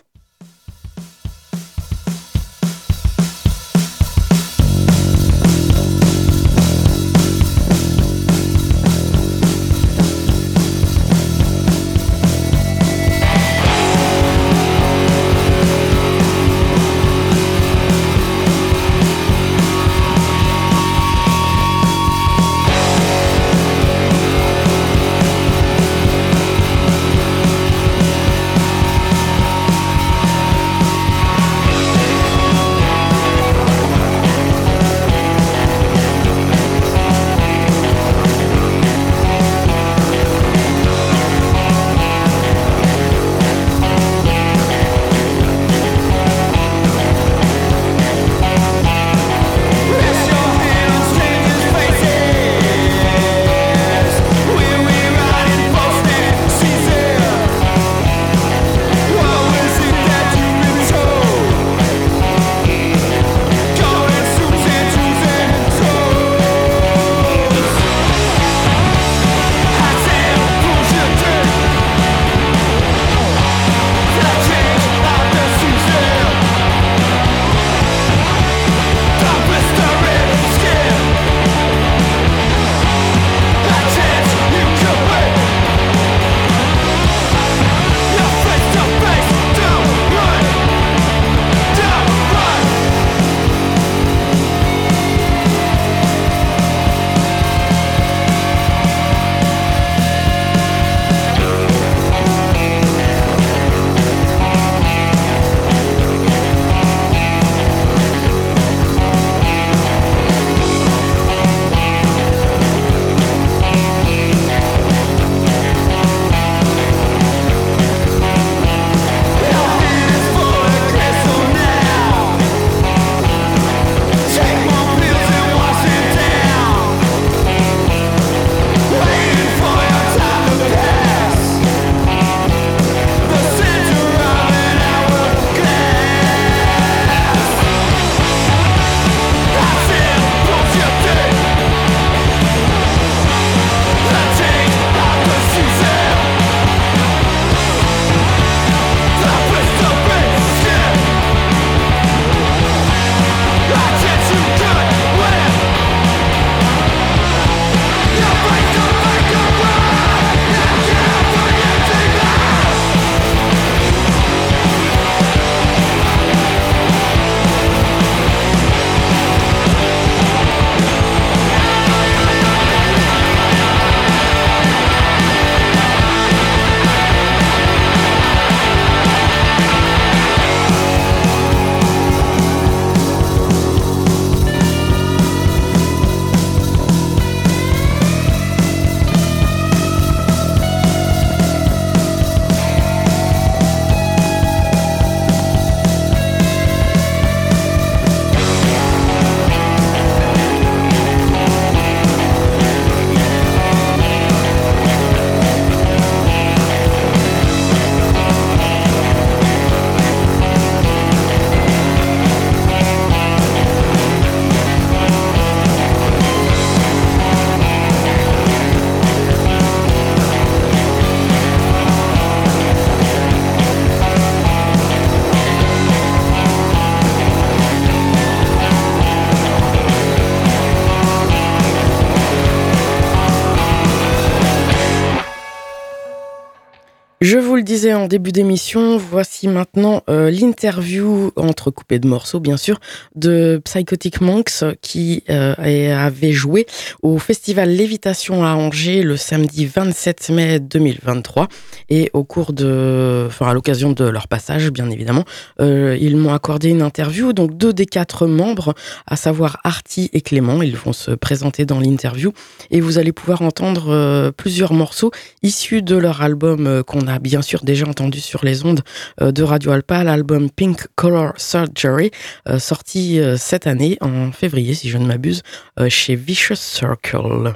Je 237.26 237.40
vous 237.56 237.60
le 237.60 237.64
disais 237.64 237.94
en 237.94 238.06
début 238.06 238.32
d'émission, 238.32 238.98
voici 238.98 239.48
maintenant 239.48 240.02
euh, 240.10 240.30
l'interview 240.30 241.32
entrecoupée 241.36 241.98
de 241.98 242.06
morceaux, 242.06 242.38
bien 242.38 242.58
sûr, 242.58 242.78
de 243.14 243.62
Psychotic 243.64 244.20
Monks 244.20 244.62
qui 244.82 245.24
euh, 245.30 245.54
avait 245.56 246.32
joué 246.32 246.66
au 247.00 247.16
festival 247.16 247.70
Lévitation 247.70 248.44
à 248.44 248.50
Angers 248.50 249.02
le 249.02 249.16
samedi 249.16 249.64
27 249.64 250.28
mai 250.28 250.60
2023. 250.60 251.48
Et 251.88 252.10
au 252.12 252.24
cours 252.24 252.52
de, 252.52 253.24
enfin 253.26 253.46
à 253.46 253.54
l'occasion 253.54 253.92
de 253.92 254.04
leur 254.04 254.28
passage, 254.28 254.70
bien 254.70 254.90
évidemment, 254.90 255.24
euh, 255.58 255.96
ils 255.98 256.18
m'ont 256.18 256.34
accordé 256.34 256.68
une 256.68 256.82
interview. 256.82 257.32
Donc 257.32 257.56
deux 257.56 257.72
des 257.72 257.86
quatre 257.86 258.26
membres, 258.26 258.74
à 259.06 259.16
savoir 259.16 259.60
Artie 259.64 260.10
et 260.12 260.20
Clément, 260.20 260.60
ils 260.60 260.76
vont 260.76 260.92
se 260.92 261.12
présenter 261.12 261.64
dans 261.64 261.80
l'interview 261.80 262.34
et 262.70 262.82
vous 262.82 262.98
allez 262.98 263.12
pouvoir 263.12 263.40
entendre 263.40 264.30
plusieurs 264.36 264.74
morceaux 264.74 265.10
issus 265.42 265.80
de 265.80 265.96
leur 265.96 266.20
album 266.20 266.82
qu'on 266.84 267.06
a 267.06 267.18
bien 267.18 267.40
déjà 267.64 267.86
entendu 267.86 268.20
sur 268.20 268.44
les 268.44 268.64
ondes 268.64 268.80
euh, 269.20 269.32
de 269.32 269.42
Radio 269.42 269.70
Alpa 269.72 270.04
l'album 270.04 270.50
Pink 270.50 270.86
Color 270.94 271.32
Surgery, 271.36 272.10
euh, 272.48 272.58
sorti 272.58 273.20
euh, 273.20 273.36
cette 273.36 273.66
année 273.66 273.96
en 274.00 274.32
février 274.32 274.74
si 274.74 274.88
je 274.88 274.98
ne 274.98 275.06
m'abuse 275.06 275.42
chez 275.88 276.16
Vicious 276.16 276.56
Circle. 276.56 277.54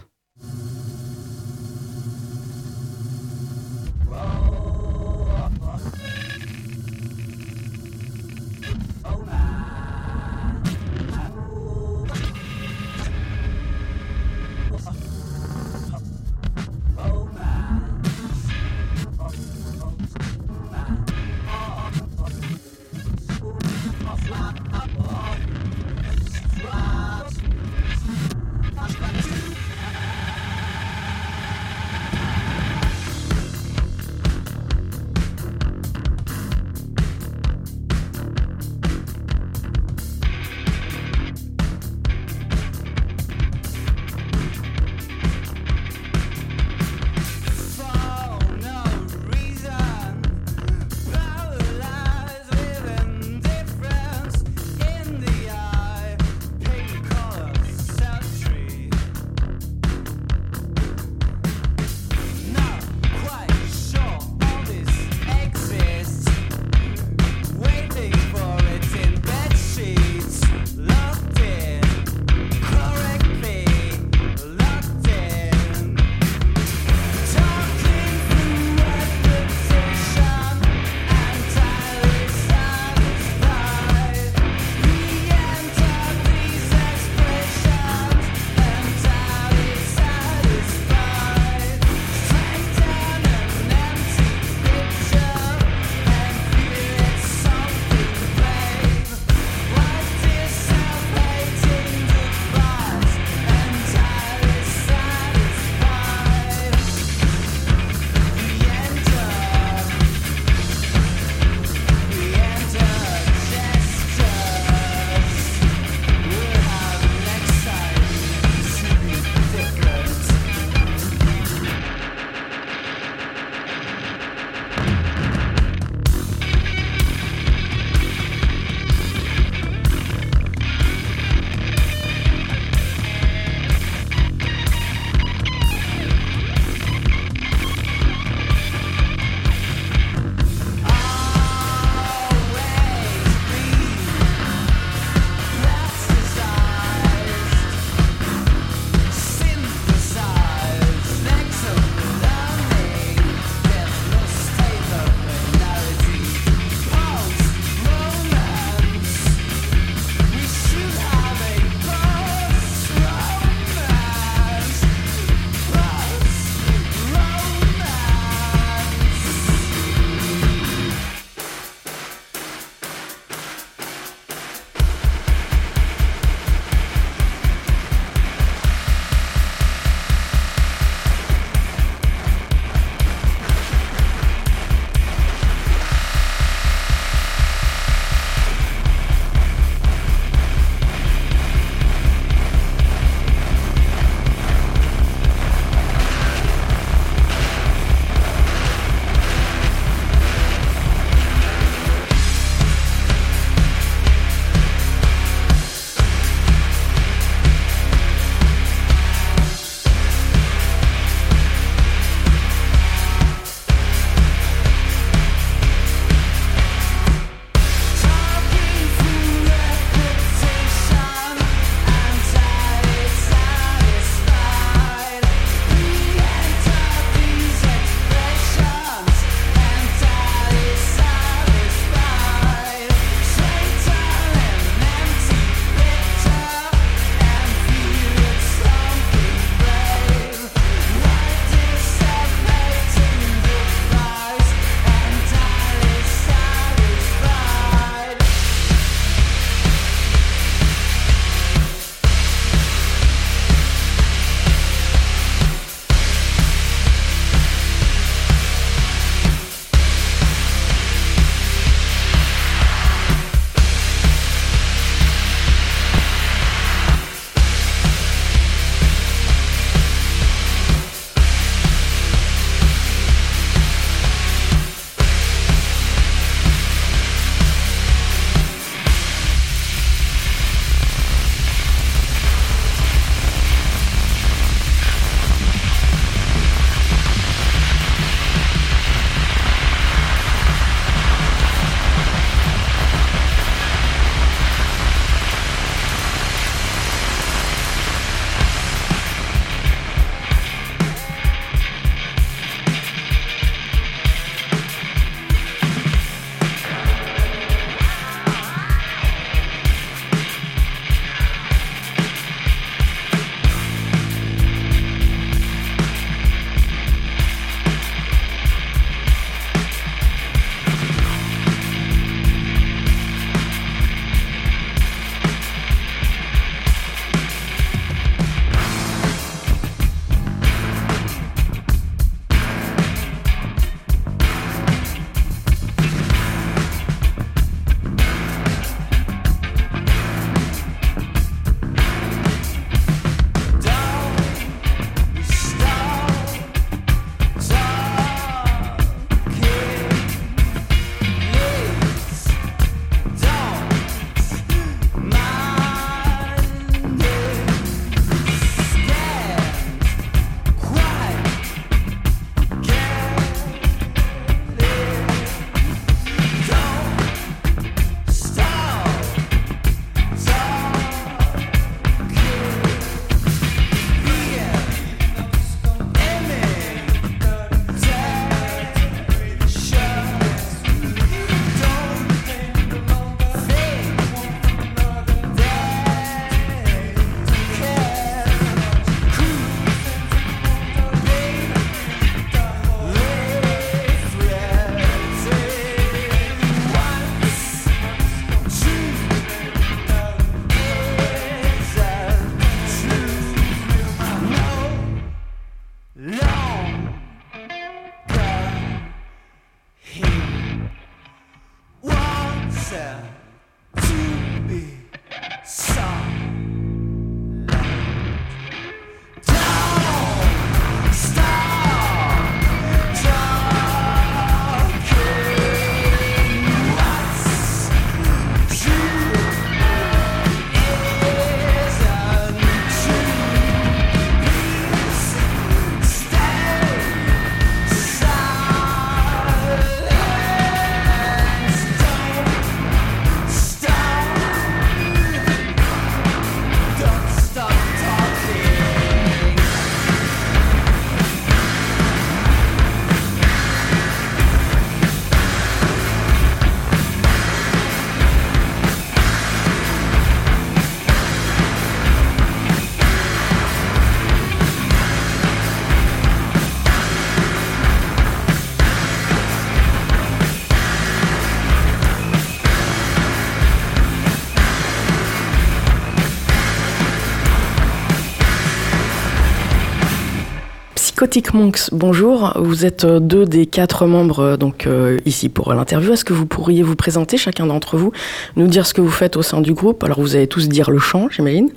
Psychotic 481.00 481.32
Monks, 481.32 481.70
bonjour. 481.72 482.34
Vous 482.36 482.66
êtes 482.66 482.84
euh, 482.84 483.00
deux 483.00 483.24
des 483.24 483.46
quatre 483.46 483.86
membres 483.86 484.18
euh, 484.18 484.36
donc 484.36 484.66
euh, 484.66 484.98
ici 485.06 485.30
pour 485.30 485.54
l'interview. 485.54 485.94
Est-ce 485.94 486.04
que 486.04 486.12
vous 486.12 486.26
pourriez 486.26 486.62
vous 486.62 486.76
présenter 486.76 487.16
chacun 487.16 487.46
d'entre 487.46 487.78
vous, 487.78 487.90
nous 488.36 488.46
dire 488.46 488.66
ce 488.66 488.74
que 488.74 488.82
vous 488.82 488.90
faites 488.90 489.16
au 489.16 489.22
sein 489.22 489.40
du 489.40 489.54
groupe? 489.54 489.82
Alors 489.82 489.98
vous 490.02 490.14
allez 490.14 490.26
tous 490.26 490.46
dire 490.46 490.70
le 490.70 490.78
chant, 490.78 491.08
j'imagine, 491.08 491.48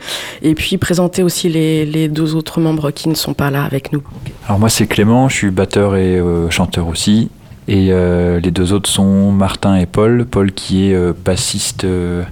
et 0.43 0.55
puis 0.55 0.77
présenter 0.77 1.23
aussi 1.23 1.49
les, 1.49 1.85
les, 1.85 2.07
deux 2.07 2.35
autres 2.35 2.61
membres 2.61 2.91
qui 2.91 3.09
ne 3.09 3.15
sont 3.15 3.33
pas 3.33 3.51
là 3.51 3.65
avec 3.65 3.91
nous. 3.91 4.01
Alors 4.47 4.59
moi 4.59 4.69
c'est 4.69 4.87
Clément, 4.87 5.27
je 5.27 5.35
suis 5.35 5.51
batteur 5.51 5.97
et 5.97 6.21
chanteur 6.49 6.87
aussi. 6.87 7.29
Et 7.67 7.89
euh, 7.91 8.39
les 8.39 8.51
deux 8.51 8.73
autres 8.73 8.89
sont 8.89 9.31
Martin 9.31 9.75
et 9.75 9.85
Paul. 9.85 10.25
Paul 10.25 10.51
qui 10.51 10.89
est 10.89 10.93
euh, 10.93 11.13
bassiste, 11.13 11.85
euh, 11.85 12.23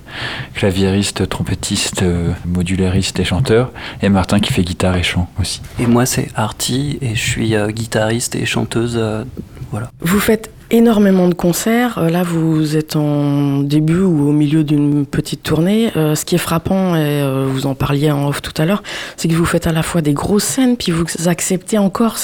claviériste, 0.53 1.27
trompettiste, 1.27 2.03
modulariste 2.45 3.19
et 3.19 3.23
chanteur. 3.23 3.71
Et 4.01 4.09
Martin 4.09 4.39
qui 4.39 4.51
fait 4.51 4.63
guitare 4.63 4.97
et 4.97 5.03
chant 5.03 5.29
aussi. 5.39 5.61
Et 5.79 5.87
moi 5.87 6.05
c'est 6.05 6.29
Artie 6.35 6.97
et 7.01 7.15
je 7.15 7.21
suis 7.21 7.55
guitariste 7.69 8.35
et 8.35 8.45
chanteuse. 8.45 8.99
voilà. 9.71 9.89
Vous 10.01 10.19
faites 10.19 10.51
énormément 10.71 11.27
de 11.27 11.33
concerts. 11.33 11.97
Euh, 11.97 12.09
là, 12.09 12.23
vous 12.23 12.75
êtes 12.75 12.95
en 12.95 13.59
début 13.59 13.99
ou 13.99 14.29
au 14.29 14.31
milieu 14.31 14.63
d'une 14.63 15.05
petite 15.05 15.43
tournée. 15.43 15.91
Euh, 15.95 16.15
ce 16.15 16.25
qui 16.25 16.35
est 16.35 16.39
frappant, 16.39 16.95
et 16.95 17.21
euh, 17.21 17.47
vous 17.49 17.67
en 17.67 17.75
parliez 17.75 18.11
en 18.11 18.27
off 18.27 18.41
tout 18.41 18.59
à 18.59 18.65
l'heure, 18.65 18.81
c'est 19.17 19.27
que 19.27 19.33
vous 19.33 19.45
faites 19.45 19.67
à 19.67 19.71
la 19.71 19.83
fois 19.83 20.01
des 20.01 20.13
grosses 20.13 20.45
scènes, 20.45 20.77
puis 20.77 20.91
vous 20.91 21.05
acceptez 21.25 21.77
encore, 21.77 22.15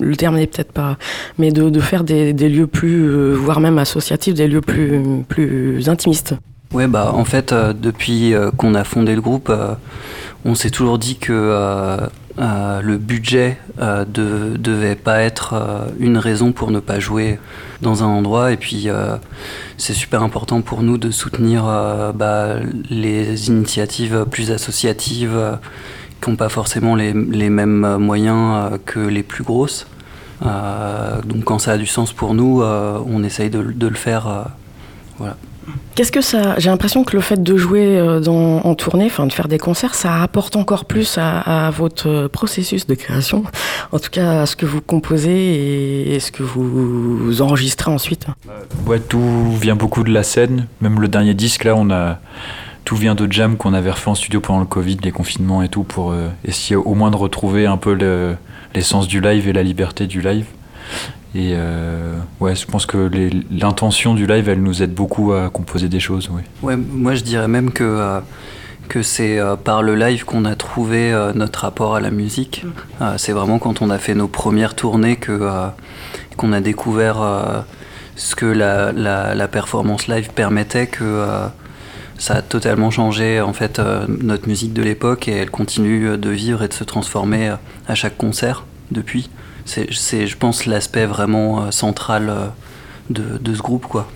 le 0.00 0.16
terme 0.16 0.36
n'est 0.36 0.46
peut-être 0.46 0.72
pas, 0.72 0.98
mais 1.38 1.50
de, 1.52 1.80
faire 1.80 2.04
des, 2.04 2.32
lieux 2.32 2.66
plus, 2.66 3.32
voire 3.34 3.60
même 3.60 3.78
associatifs, 3.78 4.34
des 4.34 4.48
lieux 4.48 4.60
plus, 4.60 5.00
plus 5.28 5.88
intimistes. 5.88 6.34
Ouais, 6.72 6.88
bah 6.88 7.12
en 7.14 7.24
fait, 7.24 7.54
depuis 7.54 8.34
qu'on 8.56 8.74
a 8.74 8.84
fondé 8.84 9.14
le 9.14 9.20
groupe, 9.20 9.52
on 10.44 10.54
s'est 10.54 10.70
toujours 10.70 10.98
dit 10.98 11.16
que 11.16 11.98
euh, 12.38 12.82
le 12.82 12.98
budget 12.98 13.58
euh, 13.80 14.04
de, 14.04 14.56
devait 14.56 14.96
pas 14.96 15.20
être 15.20 15.54
euh, 15.54 15.86
une 16.00 16.18
raison 16.18 16.50
pour 16.50 16.72
ne 16.72 16.80
pas 16.80 16.98
jouer 16.98 17.38
dans 17.80 18.02
un 18.02 18.06
endroit. 18.06 18.50
Et 18.50 18.56
puis, 18.56 18.88
c'est 19.76 19.94
super 19.94 20.22
important 20.22 20.62
pour 20.62 20.82
nous 20.82 20.98
de 20.98 21.10
soutenir 21.10 21.64
bah, 22.14 22.56
les 22.88 23.48
initiatives 23.48 24.24
plus 24.30 24.50
associatives 24.50 25.58
qui 26.20 26.30
n'ont 26.30 26.36
pas 26.36 26.48
forcément 26.48 26.94
les, 26.94 27.12
les 27.12 27.50
mêmes 27.50 27.98
moyens 27.98 28.70
que 28.86 29.00
les 29.00 29.22
plus 29.22 29.44
grosses. 29.44 29.86
donc, 30.40 31.44
quand 31.44 31.58
ça 31.58 31.72
a 31.72 31.76
du 31.76 31.86
sens 31.86 32.14
pour 32.14 32.32
nous, 32.32 32.62
on 32.62 33.22
essaye 33.22 33.50
de, 33.50 33.62
de 33.62 33.86
le 33.86 33.96
faire. 33.96 34.46
voilà. 35.18 35.36
Qu'est-ce 35.94 36.12
que 36.12 36.20
ça 36.20 36.58
J'ai 36.58 36.70
l'impression 36.70 37.04
que 37.04 37.14
le 37.14 37.22
fait 37.22 37.42
de 37.42 37.56
jouer 37.56 37.98
euh, 37.98 38.20
en 38.26 38.74
tournée, 38.74 39.06
enfin 39.06 39.26
de 39.26 39.32
faire 39.32 39.48
des 39.48 39.58
concerts, 39.58 39.94
ça 39.94 40.22
apporte 40.22 40.56
encore 40.56 40.84
plus 40.84 41.18
à, 41.18 41.70
votre 41.70 42.28
processus 42.28 42.86
de 42.86 42.94
création, 42.94 43.44
en 43.92 43.98
tout 43.98 44.10
cas 44.10 44.42
à 44.42 44.46
ce 44.46 44.56
que 44.56 44.66
vous 44.66 44.80
composez 44.80 46.14
et 46.14 46.20
ce 46.20 46.32
que 46.32 46.42
vous 46.42 47.42
enregistrez 47.42 47.90
ensuite. 47.90 48.26
Ouais, 48.86 49.00
tout 49.00 49.52
vient 49.60 49.76
beaucoup 49.76 50.02
de 50.02 50.12
la 50.12 50.22
scène. 50.22 50.66
Même 50.80 51.00
le 51.00 51.08
dernier 51.08 51.34
disque, 51.34 51.64
là, 51.64 51.74
on 51.76 51.90
a 51.90 52.18
tout 52.84 52.96
vient 52.96 53.14
de 53.14 53.30
jam 53.30 53.56
qu'on 53.56 53.72
avait 53.72 53.90
refait 53.90 54.10
en 54.10 54.14
studio 54.14 54.40
pendant 54.40 54.60
le 54.60 54.66
Covid, 54.66 54.98
les 55.02 55.10
confinements 55.10 55.62
et 55.62 55.68
tout, 55.68 55.84
pour 55.84 56.12
euh, 56.12 56.28
essayer 56.44 56.76
au 56.76 56.94
moins 56.94 57.10
de 57.10 57.16
retrouver 57.16 57.66
un 57.66 57.76
peu 57.76 57.92
l'essence 58.74 59.08
du 59.08 59.20
live 59.20 59.48
et 59.48 59.52
la 59.52 59.62
liberté 59.62 60.06
du 60.06 60.20
live. 60.20 60.46
Et 61.34 61.52
euh, 61.54 62.16
ouais, 62.38 62.54
je 62.54 62.64
pense 62.64 62.86
que 62.86 63.10
l'intention 63.50 64.14
du 64.14 64.26
live, 64.26 64.48
elle 64.48 64.62
nous 64.62 64.82
aide 64.82 64.94
beaucoup 64.94 65.32
à 65.32 65.50
composer 65.50 65.88
des 65.88 65.98
choses. 65.98 66.30
Ouais, 66.30 66.44
ouais 66.62 66.76
moi 66.76 67.16
je 67.16 67.24
dirais 67.24 67.48
même 67.48 67.72
que, 67.72 67.82
euh, 67.82 68.20
que 68.88 69.02
c'est 69.02 69.38
euh, 69.38 69.56
par 69.56 69.82
le 69.82 69.96
live 69.96 70.24
qu'on 70.24 70.44
a 70.44 70.54
trouvé 70.54 71.12
notre 71.34 71.60
rapport 71.60 71.96
à 71.96 72.00
la 72.00 72.12
musique. 72.12 72.64
Mm. 73.00 73.04
c'est 73.18 73.32
vraiment 73.32 73.58
quand 73.58 73.82
on 73.82 73.90
a 73.90 73.98
fait 73.98 74.14
nos 74.14 74.28
premières 74.28 74.74
tournées 74.74 75.16
que 75.16 75.40
qu'on 76.36 76.52
a 76.52 76.60
découvert 76.60 77.64
ce 78.16 78.36
que 78.36 78.46
la, 78.46 78.92
la, 78.92 79.34
la, 79.34 79.48
performance 79.48 80.06
live 80.06 80.30
permettait, 80.30 80.86
que 80.86 81.26
ça 82.16 82.34
a 82.34 82.42
totalement 82.42 82.90
changé 82.90 83.40
en 83.40 83.52
fait 83.52 83.80
notre 84.08 84.48
musique 84.48 84.72
de 84.72 84.82
l'époque 84.82 85.26
et 85.26 85.32
elle 85.32 85.50
continue 85.50 86.16
de 86.16 86.30
vivre 86.30 86.62
et 86.62 86.68
de 86.68 86.74
se 86.74 86.84
transformer 86.84 87.54
à 87.88 87.94
chaque 87.96 88.16
concert 88.16 88.64
depuis 88.92 89.30
c'est, 89.64 90.26
je 90.26 90.36
pense, 90.36 90.66
l'aspect 90.66 91.06
vraiment 91.06 91.62
euh, 91.62 91.70
central 91.70 92.28
euh, 92.28 92.46
de, 93.10 93.38
de, 93.38 93.54
ce 93.54 93.62
groupe, 93.62 93.86
quoi. 93.86 94.06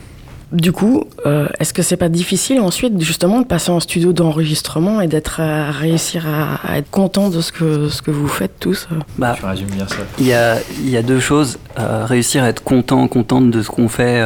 Du 0.50 0.72
coup, 0.72 1.04
euh, 1.26 1.46
est-ce 1.60 1.74
que 1.74 1.82
c'est 1.82 1.98
pas 1.98 2.08
difficile 2.08 2.60
ensuite 2.60 2.98
justement 3.02 3.40
de 3.40 3.44
passer 3.44 3.70
en 3.70 3.80
studio 3.80 4.14
d'enregistrement 4.14 5.02
et 5.02 5.06
d'être 5.06 5.40
à 5.40 5.70
réussir 5.70 6.24
à, 6.26 6.78
être 6.78 6.90
content 6.90 7.28
de 7.28 7.42
ce 7.42 7.52
que 7.52 7.90
ce 7.90 8.00
que 8.00 8.10
vous 8.10 8.28
faites 8.28 8.58
tous 8.58 8.88
Bah, 9.18 9.34
tu 9.38 9.44
résumes 9.44 9.68
bien 9.68 9.86
ça. 9.86 9.96
Il 10.18 10.24
y 10.24 10.32
a 10.32 10.56
il 10.78 10.88
y 10.88 10.96
a 10.96 11.02
deux 11.02 11.20
choses. 11.20 11.58
réussir 11.76 12.44
à 12.44 12.48
être 12.48 12.64
content, 12.64 13.06
contente 13.08 13.50
de 13.50 13.60
ce 13.60 13.68
qu'on 13.68 13.90
fait, 13.90 14.22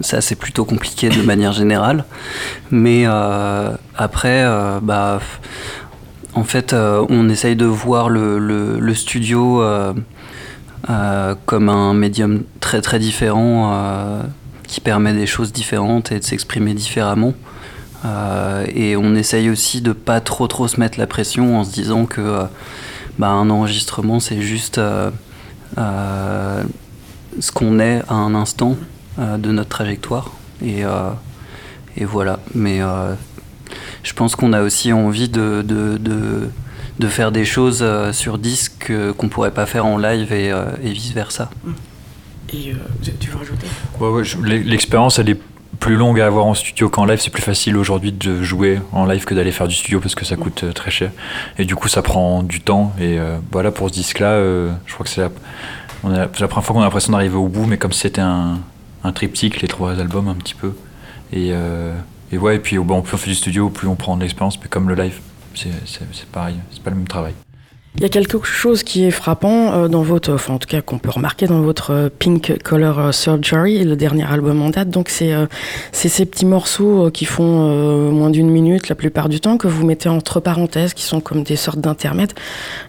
ça 0.00 0.20
c'est 0.20 0.36
plutôt 0.36 0.64
compliqué 0.64 1.08
de 1.08 1.22
manière 1.22 1.50
générale. 1.50 2.04
Mais 2.70 3.06
après, 3.96 4.46
bah 4.82 5.18
en 6.34 6.44
fait, 6.44 6.72
on 6.74 7.28
essaye 7.28 7.56
de 7.56 7.66
voir 7.66 8.08
le, 8.08 8.38
le, 8.38 8.78
le 8.78 8.94
studio 8.94 9.64
euh, 10.90 11.36
comme 11.46 11.68
un 11.68 11.94
médium 11.94 12.42
très 12.58 12.80
très 12.80 12.98
différent 12.98 13.70
euh, 13.72 14.22
qui 14.64 14.80
permet 14.80 15.12
des 15.12 15.26
choses 15.26 15.52
différentes 15.52 16.10
et 16.10 16.18
de 16.18 16.24
s'exprimer 16.24 16.74
différemment. 16.74 17.32
Euh, 18.04 18.66
et 18.74 18.96
on 18.96 19.14
essaye 19.14 19.50
aussi 19.50 19.82
de 19.82 19.92
pas 19.92 20.20
trop 20.20 20.48
trop 20.48 20.66
se 20.66 20.80
mettre 20.80 20.98
la 20.98 21.06
pression 21.06 21.60
en 21.60 21.64
se 21.64 21.70
disant 21.70 22.06
que 22.06 22.40
bah, 23.20 23.28
un 23.28 23.50
enregistrement 23.50 24.18
c'est 24.18 24.40
juste 24.40 24.80
ce 25.76 26.62
qu'on 27.54 27.78
est 27.78 28.02
à 28.08 28.14
un 28.14 28.34
instant 28.34 28.76
de 29.18 29.52
notre 29.52 29.68
trajectoire. 29.68 30.32
Et, 30.64 30.82
voilà. 32.04 32.40
Mais 32.54 32.80
je 34.02 34.12
pense 34.14 34.34
qu'on 34.34 34.52
a 34.52 34.62
aussi 34.62 34.92
envie 34.92 35.28
de 35.28 35.62
de 37.00 37.08
faire 37.08 37.32
des 37.32 37.44
choses 37.44 37.80
euh, 37.82 38.12
sur 38.12 38.38
disque 38.38 38.92
qu'on 39.16 39.28
pourrait 39.28 39.50
pas 39.50 39.66
faire 39.66 39.86
en 39.86 39.98
live 39.98 40.32
et, 40.32 40.52
euh, 40.52 40.66
vice 40.82 41.12
versa. 41.12 41.50
Et 42.52 42.72
euh, 42.72 43.10
tu 43.18 43.30
veux 43.30 43.38
rajouter 43.38 43.66
ouais, 43.98 44.62
L'expérience, 44.64 45.18
elle 45.18 45.30
est 45.30 45.40
plus 45.80 45.96
longue 45.96 46.20
à 46.20 46.26
avoir 46.26 46.44
en 46.44 46.54
studio 46.54 46.90
qu'en 46.90 47.06
live. 47.06 47.18
C'est 47.20 47.32
plus 47.32 47.42
facile 47.42 47.76
aujourd'hui 47.76 48.12
de 48.12 48.42
jouer 48.42 48.80
en 48.92 49.06
live 49.06 49.24
que 49.24 49.34
d'aller 49.34 49.50
faire 49.50 49.66
du 49.66 49.74
studio 49.74 49.98
parce 49.98 50.14
que 50.14 50.24
ça 50.24 50.36
coûte 50.36 50.64
très 50.74 50.90
cher. 50.90 51.10
Et 51.58 51.64
du 51.64 51.74
coup, 51.74 51.88
ça 51.88 52.02
prend 52.02 52.42
du 52.42 52.60
temps. 52.60 52.92
Et 53.00 53.18
voilà, 53.50 53.70
pour 53.70 53.88
ce 53.88 53.94
disque-là, 53.94 54.38
je 54.84 54.92
crois 54.92 55.04
que 55.04 55.10
c'est 55.10 55.22
la, 55.22 55.30
la, 56.04 56.28
première 56.28 56.64
fois 56.64 56.74
qu'on 56.74 56.80
a 56.80 56.84
l'impression 56.84 57.12
d'arriver 57.12 57.36
au 57.36 57.48
bout, 57.48 57.64
mais 57.64 57.78
comme 57.78 57.92
c'était 57.92 58.20
un, 58.20 58.58
un, 59.04 59.12
triptyque, 59.12 59.62
les 59.62 59.68
trois 59.68 59.98
albums 59.98 60.28
un 60.28 60.34
petit 60.34 60.54
peu. 60.54 60.74
Et, 61.32 61.52
et 62.32 62.36
ouais, 62.36 62.56
et 62.56 62.58
puis 62.58 62.76
bon, 62.76 63.00
plus 63.00 63.14
on 63.14 63.18
fait 63.18 63.30
du 63.30 63.36
studio, 63.36 63.70
plus 63.70 63.88
on 63.88 63.94
prend 63.94 64.16
de 64.16 64.22
l'expérience, 64.22 64.60
mais 64.60 64.68
comme 64.68 64.88
le 64.88 64.96
live, 64.96 65.20
c'est 65.54 66.26
pareil, 66.30 66.56
c'est 66.70 66.82
pas 66.82 66.90
le 66.90 66.96
même 66.96 67.08
travail. 67.08 67.34
Il 67.96 68.02
y 68.02 68.06
a 68.06 68.08
quelque 68.08 68.40
chose 68.44 68.84
qui 68.84 69.04
est 69.04 69.10
frappant 69.10 69.72
euh, 69.72 69.88
dans 69.88 70.02
votre, 70.02 70.32
enfin 70.32 70.54
en 70.54 70.58
tout 70.58 70.68
cas 70.68 70.80
qu'on 70.80 70.98
peut 70.98 71.10
remarquer 71.10 71.46
dans 71.46 71.60
votre 71.60 71.92
euh, 71.92 72.08
Pink 72.08 72.62
Color 72.62 72.98
euh, 72.98 73.12
Surgery, 73.12 73.84
le 73.84 73.96
dernier 73.96 74.24
album 74.24 74.62
en 74.62 74.70
date. 74.70 74.90
Donc 74.90 75.08
c'est 75.08 75.34
ces 75.92 76.24
petits 76.24 76.46
morceaux 76.46 77.10
qui 77.10 77.24
font 77.24 78.10
moins 78.10 78.30
d'une 78.30 78.48
minute 78.48 78.88
la 78.88 78.94
plupart 78.94 79.28
du 79.28 79.40
temps 79.40 79.58
que 79.58 79.66
vous 79.66 79.84
mettez 79.84 80.08
entre 80.08 80.40
parenthèses, 80.40 80.94
qui 80.94 81.02
sont 81.02 81.20
comme 81.20 81.42
des 81.42 81.56
sortes 81.56 81.80
d'intermèdes. 81.80 82.32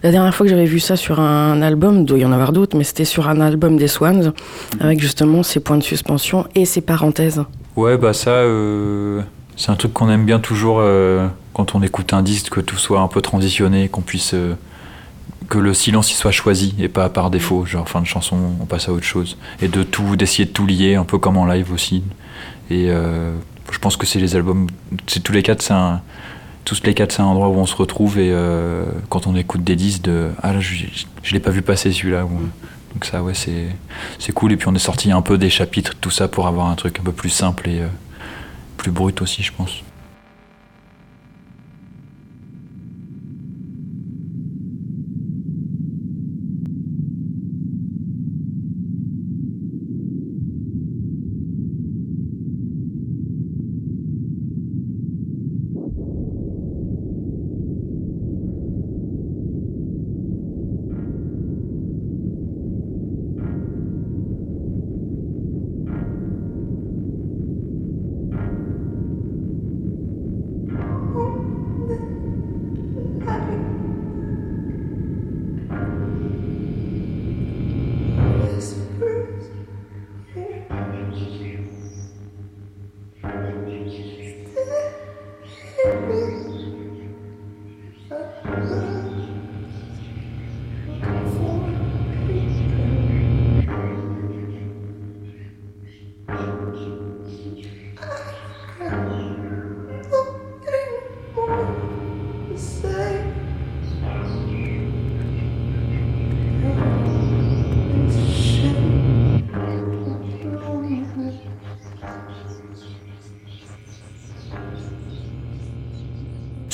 La 0.02 0.12
dernière 0.12 0.34
fois 0.34 0.46
que 0.46 0.50
j'avais 0.50 0.64
vu 0.64 0.80
ça 0.80 0.96
sur 0.96 1.20
un 1.20 1.60
album, 1.62 2.00
il 2.00 2.04
doit 2.04 2.18
y 2.18 2.24
en 2.24 2.32
avoir 2.32 2.52
d'autres, 2.52 2.76
mais 2.76 2.84
c'était 2.84 3.04
sur 3.04 3.28
un 3.28 3.40
album 3.40 3.76
des 3.76 3.88
Swans 3.88 4.32
avec 4.80 5.00
justement 5.00 5.42
ces 5.42 5.60
points 5.60 5.78
de 5.78 5.82
suspension 5.82 6.46
et 6.54 6.64
ces 6.64 6.80
parenthèses. 6.80 7.42
Ouais, 7.76 7.98
bah 7.98 8.12
ça, 8.12 8.42
c'est 9.62 9.70
un 9.70 9.76
truc 9.76 9.92
qu'on 9.92 10.10
aime 10.10 10.24
bien 10.24 10.40
toujours 10.40 10.82
quand 11.52 11.76
on 11.76 11.82
écoute 11.82 12.12
un 12.12 12.22
disque, 12.22 12.50
que 12.50 12.60
tout 12.60 12.76
soit 12.76 13.00
un 13.00 13.06
peu 13.06 13.20
transitionné, 13.20 13.88
qu'on 13.88 14.00
puisse. 14.02 14.34
Euh, 14.34 14.54
que 15.48 15.58
le 15.58 15.74
silence 15.74 16.10
y 16.10 16.14
soit 16.14 16.32
choisi 16.32 16.74
et 16.78 16.88
pas 16.88 17.10
par 17.10 17.30
défaut, 17.30 17.66
genre 17.66 17.86
fin 17.86 18.00
de 18.00 18.06
chanson, 18.06 18.38
on 18.60 18.64
passe 18.64 18.88
à 18.88 18.92
autre 18.92 19.04
chose. 19.04 19.36
Et 19.60 19.68
de 19.68 19.82
tout, 19.82 20.16
d'essayer 20.16 20.46
de 20.46 20.50
tout 20.50 20.66
lier, 20.66 20.94
un 20.94 21.04
peu 21.04 21.18
comme 21.18 21.36
en 21.36 21.44
live 21.44 21.72
aussi. 21.72 22.02
Et 22.70 22.86
euh, 22.88 23.36
je 23.70 23.78
pense 23.78 23.96
que 23.96 24.06
c'est 24.06 24.18
les 24.18 24.34
albums, 24.34 24.68
c'est 25.06 25.22
tous 25.22 25.32
les 25.32 25.42
quatre, 25.42 25.60
c'est 25.60 25.74
un, 25.74 26.00
tous 26.64 26.82
les 26.84 26.94
quatre, 26.94 27.12
c'est 27.12 27.20
un 27.20 27.26
endroit 27.26 27.48
où 27.48 27.56
on 27.56 27.66
se 27.66 27.76
retrouve 27.76 28.18
et 28.18 28.30
euh, 28.32 28.84
quand 29.10 29.26
on 29.26 29.36
écoute 29.36 29.62
des 29.62 29.76
disques 29.76 30.02
de 30.02 30.30
ah 30.42 30.54
là, 30.54 30.60
je, 30.60 30.86
je 31.22 31.32
l'ai 31.34 31.40
pas 31.40 31.50
vu 31.50 31.60
passer 31.60 31.92
celui-là. 31.92 32.22
Donc 32.22 33.04
ça, 33.04 33.22
ouais, 33.22 33.34
c'est, 33.34 33.66
c'est 34.18 34.32
cool. 34.32 34.52
Et 34.52 34.56
puis 34.56 34.68
on 34.68 34.74
est 34.74 34.78
sorti 34.78 35.12
un 35.12 35.22
peu 35.22 35.36
des 35.36 35.50
chapitres, 35.50 35.92
tout 36.00 36.10
ça 36.10 36.28
pour 36.28 36.46
avoir 36.46 36.68
un 36.68 36.76
truc 36.76 36.98
un 36.98 37.02
peu 37.02 37.12
plus 37.12 37.30
simple 37.30 37.68
et 37.68 37.82
plus 38.76 38.90
brut 38.90 39.20
aussi, 39.22 39.42
je 39.42 39.52
pense. 39.52 39.82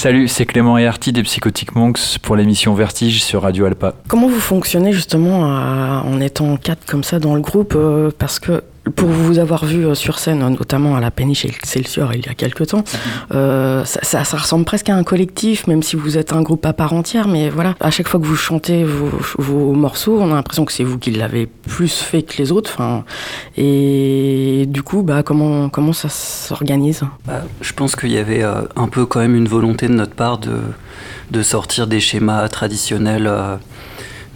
Salut, 0.09 0.27
c'est 0.27 0.47
Clément 0.47 0.79
et 0.79 0.89
des 1.13 1.23
Psychotic 1.23 1.75
Monks 1.75 2.17
pour 2.23 2.35
l'émission 2.35 2.73
Vertige 2.73 3.23
sur 3.23 3.43
Radio 3.43 3.67
Alpa. 3.67 3.93
Comment 4.09 4.27
vous 4.27 4.41
fonctionnez 4.41 4.95
justement 4.95 5.41
en 5.41 6.19
étant 6.23 6.57
quatre 6.57 6.87
comme 6.87 7.05
ça 7.05 7.19
dans 7.19 7.35
le 7.35 7.43
groupe 7.43 7.75
euh, 7.77 8.11
Parce 8.19 8.39
que 8.39 8.65
pour 8.95 9.09
vous 9.09 9.39
avoir 9.39 9.65
vu 9.65 9.87
euh, 9.87 9.95
sur 9.95 10.19
scène, 10.19 10.41
notamment 10.41 10.97
à 10.97 11.01
la 11.01 11.11
Péniche 11.11 11.45
Excelsior 11.45 12.15
il 12.15 12.27
y 12.27 12.29
a 12.29 12.35
quelques 12.35 12.69
temps, 12.69 12.85
euh, 13.33 13.85
ça, 13.85 14.23
ressemble 14.37 14.65
presque 14.65 14.89
à 14.89 14.95
un 14.95 15.05
collectif, 15.05 15.67
même 15.67 15.83
si 15.83 15.97
vous 15.97 16.19
êtes 16.19 16.33
un 16.33 16.43
groupe 16.43 16.65
à 16.67 16.73
part 16.73 16.93
entière. 16.93 17.29
Mais 17.29 17.51
voilà, 17.51 17.75
à 17.81 17.91
chaque 17.91 18.09
fois 18.09 18.21
que 18.21 18.27
vous 18.27 18.37
chantez 18.37 18.85
vos, 18.85 19.73
morceaux, 19.73 20.19
on 20.21 20.33
a 20.33 20.35
l'impression 20.35 20.65
que 20.65 20.73
c'est 20.73 20.85
vous 20.85 20.99
qui 20.99 21.11
l'avez 21.11 21.47
plus 21.47 21.93
fait 21.93 22.23
que 22.23 22.39
les 22.39 22.53
autres. 22.53 22.71
Enfin, 22.75 23.05
et 23.57 24.67
du 24.69 24.83
coup, 24.83 25.03
bah, 25.03 25.23
comment, 25.23 25.69
comment 25.69 25.93
ça 25.93 26.09
s'organise? 26.09 27.03
Bah, 27.27 27.45
Je 27.61 27.73
pense 27.73 27.97
qu'il 27.97 28.11
y 28.11 28.19
avait 28.19 28.43
euh, 28.43 28.63
un 28.77 28.89
peu 28.89 29.07
quand 29.07 29.21
même 29.21 29.35
une 29.35 29.49
volonté 29.49 29.89
de 29.89 29.95
notre 29.95 30.15
part 30.15 30.39
de, 30.39 30.59
de 31.31 31.43
sortir 31.43 31.87
des 31.87 32.01
schémas 32.01 32.49
traditionnels. 32.49 33.31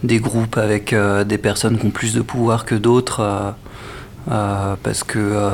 des 0.03 0.19
groupes 0.19 0.57
avec 0.57 0.93
des 1.25 1.37
personnes 1.37 1.77
qui 1.77 1.85
ont 1.85 1.89
plus 1.89 2.13
de 2.13 2.21
pouvoir 2.21 2.65
que 2.65 2.75
d'autres 2.75 3.55
euh, 4.31 4.75
parce 4.81 5.03
que 5.03 5.19
euh, 5.19 5.49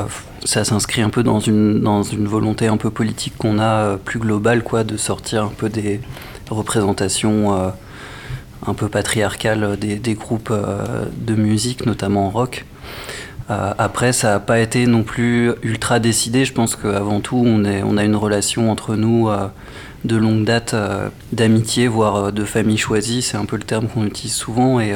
ça 0.46 0.64
s'inscrit 0.64 1.02
un 1.02 1.10
peu 1.10 1.24
dans 1.24 1.40
une, 1.40 1.82
dans 1.82 2.04
une 2.04 2.28
volonté 2.28 2.68
un 2.68 2.78
peu 2.78 2.92
politique 2.92 3.34
qu'on 3.38 3.58
a 3.58 3.64
euh, 3.64 3.98
plus 3.98 4.20
globale, 4.20 4.64
quoi, 4.64 4.84
de 4.84 4.96
sortir 4.96 5.46
un 5.46 5.54
peu 5.56 5.70
des 5.70 6.02
représentations 6.50 7.72
un 8.66 8.74
peu 8.74 8.90
patriarcales 8.90 9.78
des, 9.78 10.14
groupes 10.16 10.52
de 10.52 11.36
musique, 11.36 11.86
notamment 11.86 12.32
rock. 12.32 12.66
après, 13.50 14.14
ça 14.14 14.32
n'a 14.32 14.40
pas 14.40 14.60
été 14.60 14.88
non 14.88 15.04
plus 15.04 15.52
ultra 15.62 16.00
décidé. 16.00 16.46
Je 16.46 16.54
pense 16.54 16.76
qu'avant 16.76 17.20
tout, 17.20 17.44
on, 17.46 17.66
est, 17.66 17.84
on 17.84 17.98
a 17.98 18.04
une 18.04 18.16
relation 18.16 18.72
entre 18.72 18.96
nous 18.96 19.30
de 20.06 20.16
longue 20.16 20.44
date 20.44 20.76
d'amitié, 21.32 21.88
voire 21.88 22.32
de 22.32 22.44
famille 22.44 22.78
choisie. 22.78 23.22
C'est 23.22 23.38
un 23.38 23.46
peu 23.46 23.58
le 23.58 23.64
terme 23.64 23.88
qu'on 23.88 24.08
utilise 24.08 24.34
souvent. 24.34 24.80
Et 24.80 24.96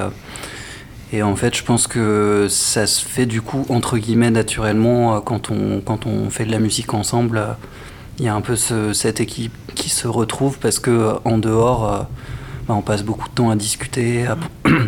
et 1.14 1.22
en 1.22 1.36
fait, 1.36 1.56
je 1.56 1.64
pense 1.64 1.86
que 1.86 2.48
ça 2.50 2.88
se 2.88 3.06
fait 3.06 3.28
du 3.28 3.44
coup, 3.44 3.68
entre 3.70 4.00
guillemets, 4.00 4.32
naturellement, 4.32 5.16
euh, 5.16 5.20
quand 5.20 5.52
on, 5.52 5.80
quand 5.80 6.08
on 6.08 6.32
fait 6.32 6.44
de 6.44 6.52
la 6.52 6.58
musique 6.58 6.96
ensemble. 6.96 7.38
Euh, 7.38 7.54
il 8.18 8.26
y 8.26 8.28
a 8.28 8.36
un 8.36 8.42
peu 8.42 8.56
cette 8.56 9.20
équipe 9.22 9.54
qui 9.74 9.90
se 9.90 10.08
retrouve 10.08 10.60
parce 10.60 10.78
que 10.78 10.92
euh, 10.92 11.14
en 11.26 11.38
dehors, 11.40 12.08
bah, 12.68 12.76
on 12.76 12.82
passe 12.82 13.04
beaucoup 13.04 13.28
de 13.28 13.34
temps 13.34 13.52
à 13.52 13.56
discuter, 13.56 14.26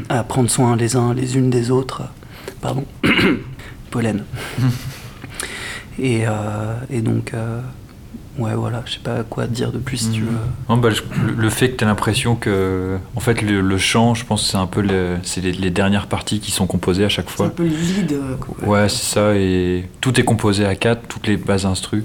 à, 0.09 0.23
prendre 0.27 0.49
soin 0.49 0.75
les 0.75 0.95
uns 0.95 1.13
les 1.13 1.37
unes 1.37 1.49
des 1.51 1.69
autres. 1.69 2.03
Pardon, 2.61 2.85
pollen. 3.91 4.25
et, 5.99 6.25
et, 6.91 7.01
donc, 7.01 7.33
Ouais, 8.37 8.53
voilà, 8.53 8.83
je 8.85 8.93
sais 8.93 8.99
pas 8.99 9.23
quoi 9.23 9.47
dire 9.47 9.71
de 9.71 9.77
plus 9.77 9.97
si 9.97 10.11
tu 10.11 10.21
hmm. 10.21 10.25
veux. 10.67 10.75
Bah, 10.75 10.89
le, 11.37 11.49
fait 11.49 11.71
que 11.71 11.77
tu 11.77 11.83
as 11.83 11.87
l'impression 11.87 12.35
que, 12.35 12.97
en 13.15 13.19
fait, 13.21 13.41
le, 13.41 13.77
chant, 13.77 14.13
je 14.13 14.25
pense 14.25 14.43
que 14.43 14.49
c'est 14.49 14.57
un 14.57 14.67
peu 14.67 14.83
c'est 15.23 15.41
les, 15.41 15.69
dernières 15.69 16.07
parties 16.07 16.39
qui 16.39 16.51
sont 16.51 16.67
composées 16.67 17.05
à 17.05 17.09
chaque 17.09 17.29
fois. 17.29 17.45
C'est 17.45 17.51
un 17.51 17.55
peu 17.55 17.63
le 17.63 17.69
lead. 17.69 18.11
Euh, 18.11 18.65
ouais, 18.65 18.89
c'est 18.89 19.05
ça, 19.05 19.35
et 19.35 19.87
tout 20.01 20.19
est 20.19 20.23
composé 20.23 20.65
à 20.65 20.75
quatre, 20.75 21.07
toutes 21.07 21.27
les 21.27 21.37
bases 21.37 21.65
instru. 21.65 22.03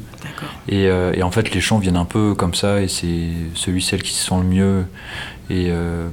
Et, 0.68 0.86
euh, 0.86 1.12
et, 1.14 1.22
en 1.22 1.30
fait, 1.32 1.52
les 1.52 1.60
chants 1.60 1.78
viennent 1.78 1.96
un 1.96 2.04
peu 2.04 2.34
comme 2.34 2.54
ça, 2.54 2.80
et 2.80 2.88
c'est 2.88 3.28
celui, 3.54 3.82
celle 3.82 4.02
qui 4.02 4.12
se 4.12 4.28
sent 4.28 4.36
le 4.36 4.46
mieux. 4.46 4.84
Et 5.50 5.66
euh, 5.70 6.08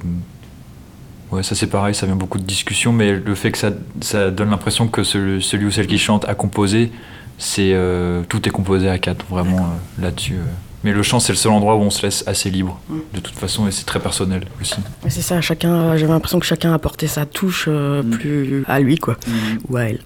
ouais, 1.30 1.44
ça 1.44 1.54
c'est 1.54 1.68
pareil, 1.68 1.94
ça 1.94 2.06
vient 2.06 2.16
beaucoup 2.16 2.38
de 2.38 2.44
discussions, 2.44 2.92
mais 2.92 3.12
le 3.12 3.34
fait 3.36 3.52
que 3.52 3.58
ça, 3.58 3.70
ça 4.00 4.30
donne 4.32 4.50
l'impression 4.50 4.88
que 4.88 5.04
celui 5.04 5.64
ou 5.64 5.70
celle 5.70 5.86
qui 5.86 5.98
chante 5.98 6.28
a 6.28 6.34
composé, 6.34 6.90
c'est 7.38 7.72
euh, 7.72 8.22
tout 8.28 8.46
est 8.48 8.50
composé 8.50 8.88
à 8.88 8.98
quatre 8.98 9.24
vraiment 9.26 9.58
euh, 9.58 10.02
là-dessus. 10.02 10.34
Euh. 10.34 10.52
Mais 10.84 10.92
le 10.92 11.02
chant, 11.02 11.18
c'est 11.18 11.32
le 11.32 11.36
seul 11.36 11.52
endroit 11.52 11.76
où 11.76 11.80
on 11.80 11.90
se 11.90 12.02
laisse 12.02 12.22
assez 12.26 12.50
libre, 12.50 12.80
mm. 12.88 12.98
de 13.14 13.20
toute 13.20 13.34
façon, 13.34 13.66
et 13.66 13.72
c'est 13.72 13.84
très 13.84 14.00
personnel 14.00 14.44
aussi. 14.60 14.76
C'est 15.08 15.22
ça, 15.22 15.40
chacun, 15.40 15.96
j'avais 15.96 16.12
l'impression 16.12 16.38
que 16.38 16.46
chacun 16.46 16.72
apportait 16.72 17.08
sa 17.08 17.26
touche 17.26 17.68
mm. 17.68 18.10
plus 18.10 18.64
à 18.68 18.80
lui, 18.80 18.98
quoi, 18.98 19.16
mm. 19.26 19.58
ou 19.68 19.76
à 19.76 19.84
elle. 19.84 20.00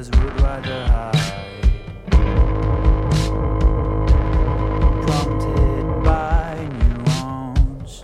As 0.00 0.08
would 0.12 0.40
rather 0.40 0.86
hide. 0.86 1.12
Prompted 5.04 5.84
by 6.02 6.54
neurons, 6.80 8.00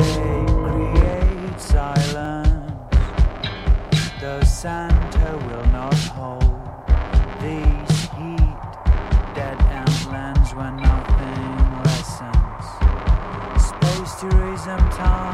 they 0.00 0.42
create 0.64 1.60
silence. 1.60 2.96
The 4.20 4.44
Santa 4.44 5.30
will 5.46 5.66
not 5.70 5.94
hold 5.94 6.42
these 7.40 8.00
heat, 8.18 8.58
dead 9.36 9.58
lands 10.10 10.52
when 10.52 10.74
nothing 10.78 11.82
lessens. 11.84 12.66
Space, 13.68 14.14
to 14.20 14.26
reason, 14.26 14.80
time. 14.98 15.27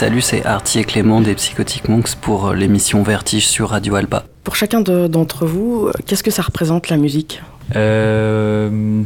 Salut, 0.00 0.22
c'est 0.22 0.46
Artie 0.46 0.78
et 0.78 0.84
Clément 0.84 1.20
des 1.20 1.34
Psychotic 1.34 1.90
Monks 1.90 2.14
pour 2.22 2.54
l'émission 2.54 3.02
Vertige 3.02 3.46
sur 3.46 3.68
Radio 3.68 3.96
Alba. 3.96 4.24
Pour 4.44 4.56
chacun 4.56 4.80
d'entre 4.80 5.44
vous, 5.44 5.90
qu'est-ce 6.06 6.22
que 6.22 6.30
ça 6.30 6.40
représente 6.40 6.88
la 6.88 6.96
musique? 6.96 7.42
Euh, 7.76 9.02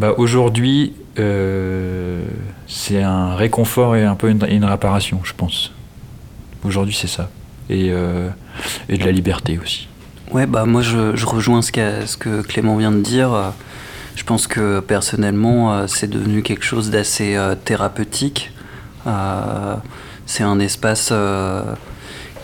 bah 0.00 0.12
Aujourd'hui, 0.18 0.94
euh, 1.20 2.24
c'est 2.66 3.00
un 3.00 3.36
réconfort 3.36 3.94
et 3.94 4.04
un 4.04 4.16
peu 4.16 4.28
une, 4.28 4.64
réparation, 4.64 5.20
je 5.22 5.34
pense. 5.34 5.70
Aujourd'hui, 6.64 6.96
c'est 7.00 7.06
ça. 7.06 7.30
Et, 7.70 7.90
euh, 7.92 8.28
et, 8.88 8.98
de 8.98 9.04
la 9.04 9.12
liberté 9.12 9.60
aussi. 9.62 9.86
Ouais, 10.32 10.46
bah 10.46 10.64
moi, 10.64 10.82
je, 10.82 11.14
je 11.14 11.26
rejoins 11.26 11.62
ce, 11.62 11.70
ce, 12.06 12.16
que 12.16 12.42
Clément 12.42 12.76
vient 12.76 12.90
de 12.90 13.02
dire. 13.02 13.52
Je 14.16 14.24
pense 14.24 14.48
que 14.48 14.80
personnellement, 14.80 15.86
c'est 15.86 16.10
devenu 16.10 16.42
quelque 16.42 16.64
chose 16.64 16.90
d'assez 16.90 17.38
thérapeutique. 17.64 18.50
C'est 20.26 20.42
un 20.42 20.58
espace 20.60 21.12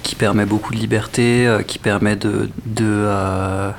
qui 0.09 0.15
permet 0.15 0.47
beaucoup 0.47 0.73
de 0.73 0.79
liberté, 0.79 1.47
euh, 1.47 1.63
qui 1.63 1.79
permet 1.79 2.17
de, 2.17 2.49
de, 2.65 2.85
euh, 2.87 3.71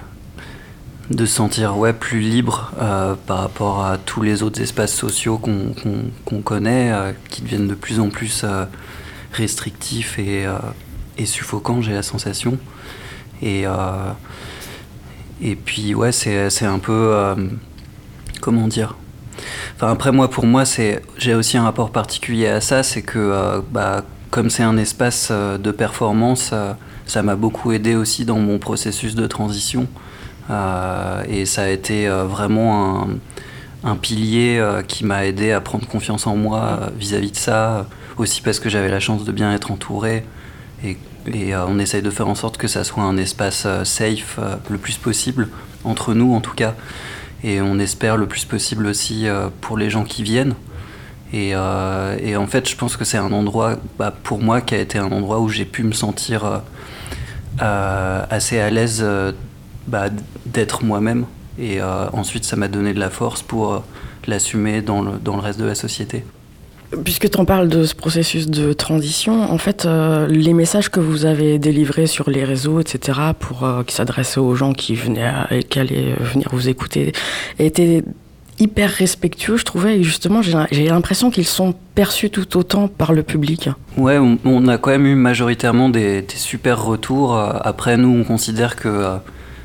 sentir 1.25 1.75
ouais, 1.77 1.91
plus 1.91 2.19
libre 2.19 2.71
euh, 2.79 3.15
par 3.25 3.39
rapport 3.39 3.83
à 3.83 3.97
tous 3.97 4.21
les 4.21 4.43
autres 4.43 4.61
espaces 4.61 4.93
sociaux 4.93 5.39
qu'on 5.39 6.41
connaît, 6.41 6.93
qui 7.29 7.41
deviennent 7.41 7.67
de 7.67 7.73
plus 7.73 7.99
en 7.99 8.09
plus 8.09 8.45
restrictifs 9.33 10.19
et, 10.19 10.45
et 11.17 11.25
suffocants, 11.25 11.81
j'ai 11.81 11.93
la 11.93 12.03
sensation. 12.03 12.59
Et, 13.41 13.65
et 15.41 15.55
puis, 15.55 15.95
ouais, 15.95 16.11
c'est 16.11 16.65
un 16.65 16.79
peu. 16.79 17.35
comment 18.39 18.67
dire 18.67 18.95
Après, 19.81 20.11
moi, 20.11 20.29
pour 20.29 20.45
moi, 20.45 20.63
j'ai 21.17 21.35
aussi 21.35 21.57
un 21.57 21.63
rapport 21.63 21.91
particulier 21.91 22.47
à 22.47 22.61
ça, 22.61 22.83
c'est 22.83 23.01
que 23.01 23.61
bah, 23.71 24.03
comme 24.29 24.49
c'est 24.49 24.63
un 24.63 24.77
espace 24.77 25.29
euh, 25.31 25.57
de 25.57 25.71
performance, 25.71 26.51
euh, 26.53 26.73
ça 27.05 27.23
m'a 27.23 27.35
beaucoup 27.35 27.71
aidé 27.71 27.95
aussi 27.95 28.25
dans 28.25 28.37
mon 28.37 28.59
processus 28.59 29.15
de 29.15 29.25
transition. 29.27 29.87
Euh, 30.49 31.23
et 31.27 31.45
ça 31.45 31.63
a 31.63 31.67
été 31.69 32.07
vraiment 32.07 33.07
un, 33.83 33.95
pilier 33.95 34.63
qui 34.87 35.05
m'a 35.05 35.25
aidé 35.25 35.51
à 35.51 35.61
prendre 35.61 35.87
confiance 35.87 36.27
en 36.27 36.35
moi 36.35 36.91
vis-à-vis 36.97 37.31
de 37.31 37.37
ça. 37.37 37.87
Aussi 38.17 38.41
parce 38.41 38.59
que 38.59 38.69
j'avais 38.69 38.89
la 38.89 38.99
chance 38.99 39.23
de 39.23 39.31
bien 39.31 39.53
être 39.53 39.71
entouré. 39.71 40.23
Et, 40.83 40.97
on 41.53 41.77
essaye 41.77 42.01
de 42.01 42.09
faire 42.09 42.27
en 42.27 42.35
sorte 42.35 42.57
que 42.57 42.67
ça 42.67 42.83
soit 42.83 43.03
un 43.03 43.17
espace 43.17 43.67
safe 43.83 44.39
le 44.69 44.77
plus 44.77 44.97
possible, 44.97 45.49
entre 45.83 46.13
nous 46.13 46.33
en 46.33 46.41
tout 46.41 46.53
cas. 46.53 46.73
Et 47.43 47.61
on 47.61 47.79
espère 47.79 48.17
le 48.17 48.27
plus 48.27 48.45
possible 48.45 48.85
aussi 48.85 49.27
pour 49.61 49.77
les 49.77 49.89
gens 49.89 50.03
qui 50.03 50.23
viennent. 50.23 50.55
Euh, 51.33 52.17
et, 52.21 52.35
en 52.35 52.47
fait, 52.47 52.69
je 52.69 52.75
pense 52.75 52.97
que 52.97 53.05
c'est 53.05 53.17
un 53.17 53.31
endroit, 53.31 53.77
bah, 53.97 54.13
pour 54.23 54.39
moi, 54.39 54.61
qui 54.61 54.75
a 54.75 54.79
été 54.79 54.97
un 54.97 55.11
endroit 55.11 55.39
où 55.39 55.49
j'ai 55.49 55.65
pu 55.65 55.83
me 55.83 55.91
sentir 55.91 56.45
euh, 56.45 56.57
euh, 57.61 58.25
assez 58.29 58.59
à 58.59 58.69
l'aise 58.69 59.05
bah, 59.87 60.05
d'être 60.45 60.83
moi-même. 60.83 61.25
Et 61.59 61.81
ensuite, 61.81 62.45
ça 62.45 62.55
m'a 62.55 62.69
donné 62.69 62.93
de 62.93 62.99
la 62.99 63.09
force 63.09 63.41
pour 63.41 63.83
l'assumer 64.27 64.81
dans 64.81 65.01
le, 65.01 65.19
dans 65.19 65.35
le 65.35 65.41
reste 65.41 65.59
de 65.59 65.65
la 65.65 65.75
société. 65.75 66.23
Puisque 67.03 67.29
tu 67.29 67.39
en 67.39 67.45
parles 67.45 67.67
de 67.67 67.83
ce 67.83 67.93
processus 67.93 68.47
de 68.47 68.73
transition, 68.73 69.51
en 69.51 69.57
fait, 69.59 69.87
les 70.27 70.53
messages 70.53 70.89
que 70.89 70.99
vous 70.99 71.25
avez 71.25 71.59
délivrés 71.59 72.07
sur 72.07 72.29
les 72.29 72.43
réseaux, 72.43 72.79
etc., 72.79 73.19
pour 73.37 73.67
qui 73.85 73.93
s'adressaient 73.93 74.39
aux 74.39 74.55
gens 74.55 74.73
qui 74.73 74.95
venaient 74.95 75.31
qui 75.69 75.79
allaient 75.79 76.15
venir 76.19 76.47
vous 76.51 76.67
écouter, 76.67 77.13
étaient 77.59 78.03
hyper 78.59 78.89
respectueux, 78.89 79.57
je 79.57 79.63
trouvais, 79.63 79.99
et 79.99 80.03
justement, 80.03 80.41
j'ai 80.41 80.87
l'impression 80.87 81.31
qu'ils 81.31 81.47
sont 81.47 81.73
perçus 81.95 82.29
tout 82.29 82.57
autant 82.57 82.87
par 82.87 83.13
le 83.13 83.23
public. 83.23 83.69
Ouais, 83.97 84.17
on, 84.17 84.67
a 84.67 84.77
quand 84.77 84.91
même 84.91 85.05
eu 85.05 85.15
majoritairement 85.15 85.89
des, 85.89 86.25
super 86.35 86.83
retours. 86.83 87.35
Euh, 87.35 87.51
après, 87.61 87.97
nous, 87.97 88.19
on 88.19 88.23
considère 88.23 88.75
que 88.75 88.87
euh, 88.87 89.15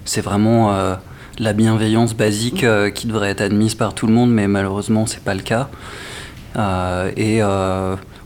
c'est 0.04 0.20
vraiment 0.20 0.72
euh, 0.72 0.94
la 1.38 1.52
bienveillance 1.52 2.14
basique 2.14 2.64
qui 2.94 3.06
devrait 3.06 3.30
être 3.30 3.40
admise 3.40 3.74
par 3.74 3.94
tout 3.94 4.06
le 4.06 4.12
monde, 4.12 4.32
mais 4.32 4.46
malheureusement, 4.46 5.06
c'est 5.06 5.22
pas 5.22 5.34
le 5.34 5.42
cas. 5.42 5.68
Et 6.56 7.42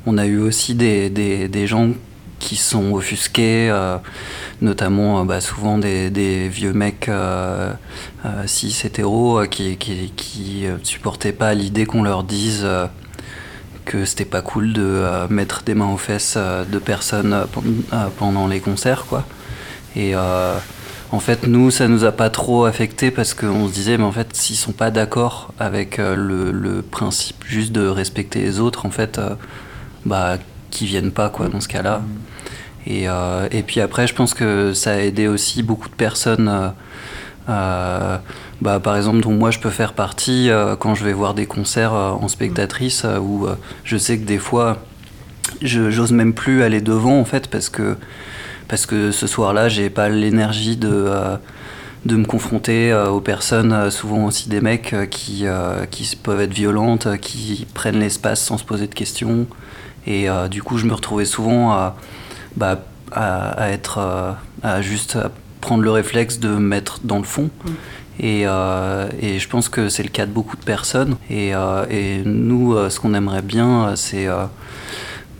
on 0.08 0.18
a 0.18 0.26
eu 0.26 0.38
aussi 0.38 0.74
des, 0.74 1.10
des, 1.10 1.66
gens 1.66 1.90
qui 2.38 2.56
sont 2.56 2.92
offusqués, 2.92 3.68
euh, 3.70 3.98
notamment 4.62 5.20
euh, 5.20 5.24
bah, 5.24 5.40
souvent 5.40 5.76
des, 5.76 6.48
vieux 6.48 6.72
mecs 6.72 7.08
euh, 7.08 7.74
cis 8.46 8.74
hétéros 8.84 9.42
qui, 9.50 9.76
qui, 9.76 10.66
supportaient 10.82 11.32
pas 11.32 11.54
l'idée 11.54 11.84
qu'on 11.86 12.02
leur 12.02 12.24
dise 12.24 12.66
que 13.84 14.04
c'était 14.04 14.24
pas 14.24 14.42
cool 14.42 14.72
de 14.72 15.04
mettre 15.30 15.62
des 15.62 15.74
mains 15.74 15.92
aux 15.92 15.98
fesses 15.98 16.36
de 16.36 16.78
personnes 16.78 17.46
pendant 18.18 18.46
les 18.46 18.60
concerts 18.60 19.06
quoi. 19.06 19.24
En 21.10 21.20
fait, 21.20 21.46
nous, 21.46 21.70
ça 21.70 21.88
nous 21.88 22.04
a 22.04 22.12
pas 22.12 22.30
trop 22.30 22.64
affecté 22.64 23.10
parce 23.10 23.34
qu'on 23.34 23.68
se 23.68 23.72
disait, 23.72 23.96
mais 23.96 24.04
en 24.04 24.12
fait, 24.12 24.34
s'ils 24.34 24.56
sont 24.56 24.72
pas 24.72 24.90
d'accord 24.90 25.54
avec 25.58 25.98
le, 25.98 26.50
le, 26.52 26.82
principe 26.82 27.44
juste 27.46 27.72
de 27.72 27.86
respecter 27.86 28.40
les 28.40 28.60
autres, 28.60 28.84
en 28.84 28.90
fait, 28.90 29.20
bah 30.04 30.38
qui 30.70 30.86
viennent 30.86 31.12
pas 31.12 31.28
quoi 31.28 31.48
dans 31.48 31.60
ce 31.60 31.68
cas-là. 31.68 32.02
Et, 32.86 33.08
euh, 33.08 33.48
et, 33.50 33.62
puis 33.62 33.80
après, 33.80 34.06
je 34.06 34.14
pense 34.14 34.34
que 34.34 34.72
ça 34.72 34.92
a 34.92 34.96
aidé 34.98 35.28
aussi 35.28 35.62
beaucoup 35.62 35.88
de 35.88 35.94
personnes. 35.94 36.48
Euh, 36.48 36.68
euh, 37.48 38.16
bah, 38.60 38.80
par 38.80 38.96
exemple, 38.96 39.20
dont 39.20 39.32
moi 39.32 39.50
je 39.50 39.58
peux 39.58 39.70
faire 39.70 39.92
partie 39.92 40.50
quand 40.80 40.94
je 40.94 41.04
vais 41.04 41.12
voir 41.12 41.34
des 41.34 41.46
concerts 41.46 41.92
en 41.92 42.26
spectatrice, 42.28 43.06
où 43.22 43.46
je 43.84 43.96
sais 43.96 44.18
que 44.18 44.24
des 44.24 44.38
fois, 44.38 44.78
j'ose 45.62 46.12
même 46.12 46.34
plus 46.34 46.62
aller 46.62 46.80
devant 46.80 47.20
en 47.20 47.24
fait, 47.24 47.48
parce 47.48 47.68
que, 47.68 47.96
parce 48.68 48.86
que 48.86 49.10
ce 49.10 49.26
soir-là, 49.26 49.68
j'ai 49.68 49.90
pas 49.90 50.08
l'énergie 50.08 50.76
de 50.76 51.10
de 52.06 52.14
me 52.14 52.24
confronter 52.24 52.94
aux 52.94 53.20
personnes, 53.20 53.90
souvent 53.90 54.26
aussi 54.26 54.48
des 54.48 54.60
mecs 54.60 54.94
qui, 55.10 55.44
qui 55.90 56.16
peuvent 56.16 56.40
être 56.40 56.54
violentes, 56.54 57.18
qui 57.20 57.66
prennent 57.74 57.98
l'espace 57.98 58.40
sans 58.40 58.56
se 58.56 58.64
poser 58.64 58.86
de 58.86 58.94
questions. 58.94 59.46
Et 60.08 60.28
euh, 60.28 60.48
du 60.48 60.62
coup, 60.62 60.78
je 60.78 60.86
me 60.86 60.94
retrouvais 60.94 61.26
souvent 61.26 61.72
à, 61.72 61.94
bah, 62.56 62.80
à, 63.12 63.70
être, 63.70 63.98
euh, 63.98 64.32
à 64.62 64.80
juste 64.80 65.18
prendre 65.60 65.82
le 65.82 65.90
réflexe 65.90 66.40
de 66.40 66.48
me 66.48 66.58
mettre 66.58 67.00
dans 67.04 67.18
le 67.18 67.24
fond. 67.24 67.50
Mm. 67.64 67.70
Et, 68.20 68.42
euh, 68.46 69.08
et, 69.20 69.38
je 69.38 69.48
pense 69.48 69.68
que 69.68 69.90
c'est 69.90 70.02
le 70.02 70.08
cas 70.08 70.24
de 70.24 70.32
beaucoup 70.32 70.56
de 70.56 70.64
personnes. 70.64 71.16
Et, 71.30 71.52
et 71.90 72.22
nous, 72.24 72.74
ce 72.88 72.98
qu'on 72.98 73.14
aimerait 73.14 73.42
bien, 73.42 73.94
c'est 73.94 74.26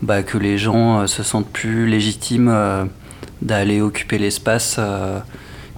bah, 0.01 0.23
que 0.23 0.37
les 0.37 0.57
gens 0.57 1.05
se 1.07 1.23
sentent 1.23 1.49
plus 1.49 1.87
légitimes 1.87 2.49
d'aller 3.41 3.81
occuper 3.81 4.17
l'espace. 4.17 4.79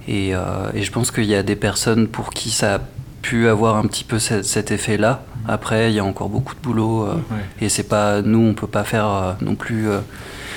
Et, 0.08 0.30
et, 0.30 0.82
je 0.82 0.90
pense 0.90 1.10
qu'il 1.10 1.24
y 1.24 1.34
a 1.34 1.42
des 1.42 1.56
personnes 1.56 2.08
pour 2.08 2.30
qui 2.30 2.50
ça 2.50 2.76
a 2.76 2.80
pu 3.22 3.48
avoir 3.48 3.76
un 3.76 3.86
petit 3.86 4.04
peu 4.04 4.18
cet 4.18 4.70
effet-là. 4.70 5.24
Après, 5.48 5.90
il 5.90 5.94
y 5.94 5.98
a 5.98 6.04
encore 6.04 6.28
beaucoup 6.28 6.54
de 6.54 6.60
boulot 6.60 7.04
euh, 7.04 7.14
et 7.60 7.68
c'est 7.68 7.88
pas 7.88 8.22
nous, 8.22 8.40
on 8.40 8.54
peut 8.54 8.66
pas 8.66 8.84
faire 8.84 9.06
euh, 9.06 9.32
non 9.40 9.54
plus. 9.54 9.88
Euh, 9.88 9.98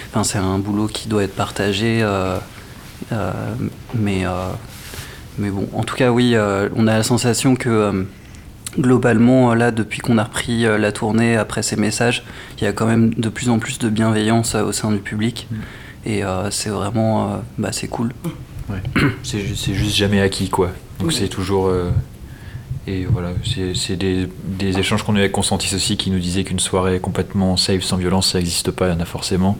enfin, 0.10 0.24
c'est 0.24 0.38
un 0.38 0.60
boulot 0.60 0.88
qui 0.88 1.08
doit 1.08 1.24
être 1.24 1.36
partagé, 1.36 2.06
mais 3.93 4.26
mais 5.38 5.49
bon, 5.49 5.68
en 5.74 5.84
tout 5.84 5.95
cas, 5.95 6.12
oui, 6.12 6.36
on 6.76 6.88
a 6.88 6.97
la 6.97 7.03
sensation 7.03 7.56
que 7.56 8.06
globalement, 8.80 9.53
là, 9.53 9.72
depuis 9.72 9.99
qu'on 9.99 10.18
a 10.18 10.24
repris 10.24 10.64
la 10.64 10.91
tournée 10.91 11.36
après 11.36 11.62
ces 11.62 11.76
messages, 11.76 12.24
il 12.58 12.64
y 12.64 12.68
a 12.68 12.74
quand 12.74 12.86
même 12.86 13.14
de 13.14 13.30
plus 13.30 13.49
en 13.49 13.60
plus 13.60 13.80
de 13.80 13.89
bienveillance 13.89 14.56
au 14.56 14.72
sein 14.72 14.91
du 14.91 14.99
public. 14.99 15.47
Et 16.06 16.22
c'est 16.51 16.70
vraiment, 16.70 17.41
bah, 17.58 17.72
c'est 17.72 17.88
cool. 17.88 18.14
C'est 19.24 19.39
juste, 19.39 19.74
juste, 19.74 19.95
jamais 19.95 20.22
acquis, 20.22 20.49
quoi. 20.49 20.72
Donc 20.99 21.14
c'est 21.14 21.28
toujours, 21.28 21.72
et 22.88 23.06
voilà, 23.06 23.30
c'est 23.74 23.95
des, 23.95 24.30
des, 24.43 24.78
échanges 24.78 25.01
qu'on 25.01 25.16
a 25.16 25.18
eu 25.18 25.22
avec 25.22 25.32
Constantis 25.32 25.74
aussi 25.74 25.97
qui 25.97 26.12
nous 26.12 26.20
disait 26.20 26.43
qu'une 26.43 26.60
soirée 26.60 26.99
complètement 26.99 27.58
safe, 27.58 27.82
sans 27.82 27.97
violence, 27.97 28.32
ça 28.32 28.38
n'existe 28.38 28.70
pas, 28.70 28.88
il 28.88 28.93
y 28.93 28.95
en 28.95 28.99
a 28.99 29.06
forcément. 29.06 29.58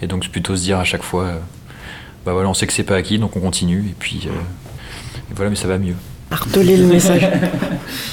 Et 0.00 0.06
donc 0.06 0.22
c'est 0.22 0.30
plutôt 0.30 0.54
se 0.54 0.62
dire 0.62 0.78
à 0.78 0.84
chaque 0.84 1.02
fois, 1.02 1.24
euh, 1.24 1.38
bah 2.24 2.32
voilà, 2.32 2.48
on 2.48 2.54
sait 2.54 2.68
que 2.68 2.72
c'est 2.72 2.84
pas 2.84 2.94
acquis, 2.94 3.18
donc 3.18 3.36
on 3.36 3.40
continue, 3.40 3.80
et 3.80 3.94
puis 3.98 4.28
euh, 4.28 4.30
voilà, 5.34 5.50
mais 5.50 5.56
ça 5.56 5.66
va 5.66 5.78
mieux. 5.78 5.96
Marteler 6.30 6.76
le 6.76 6.86
message. 6.86 7.26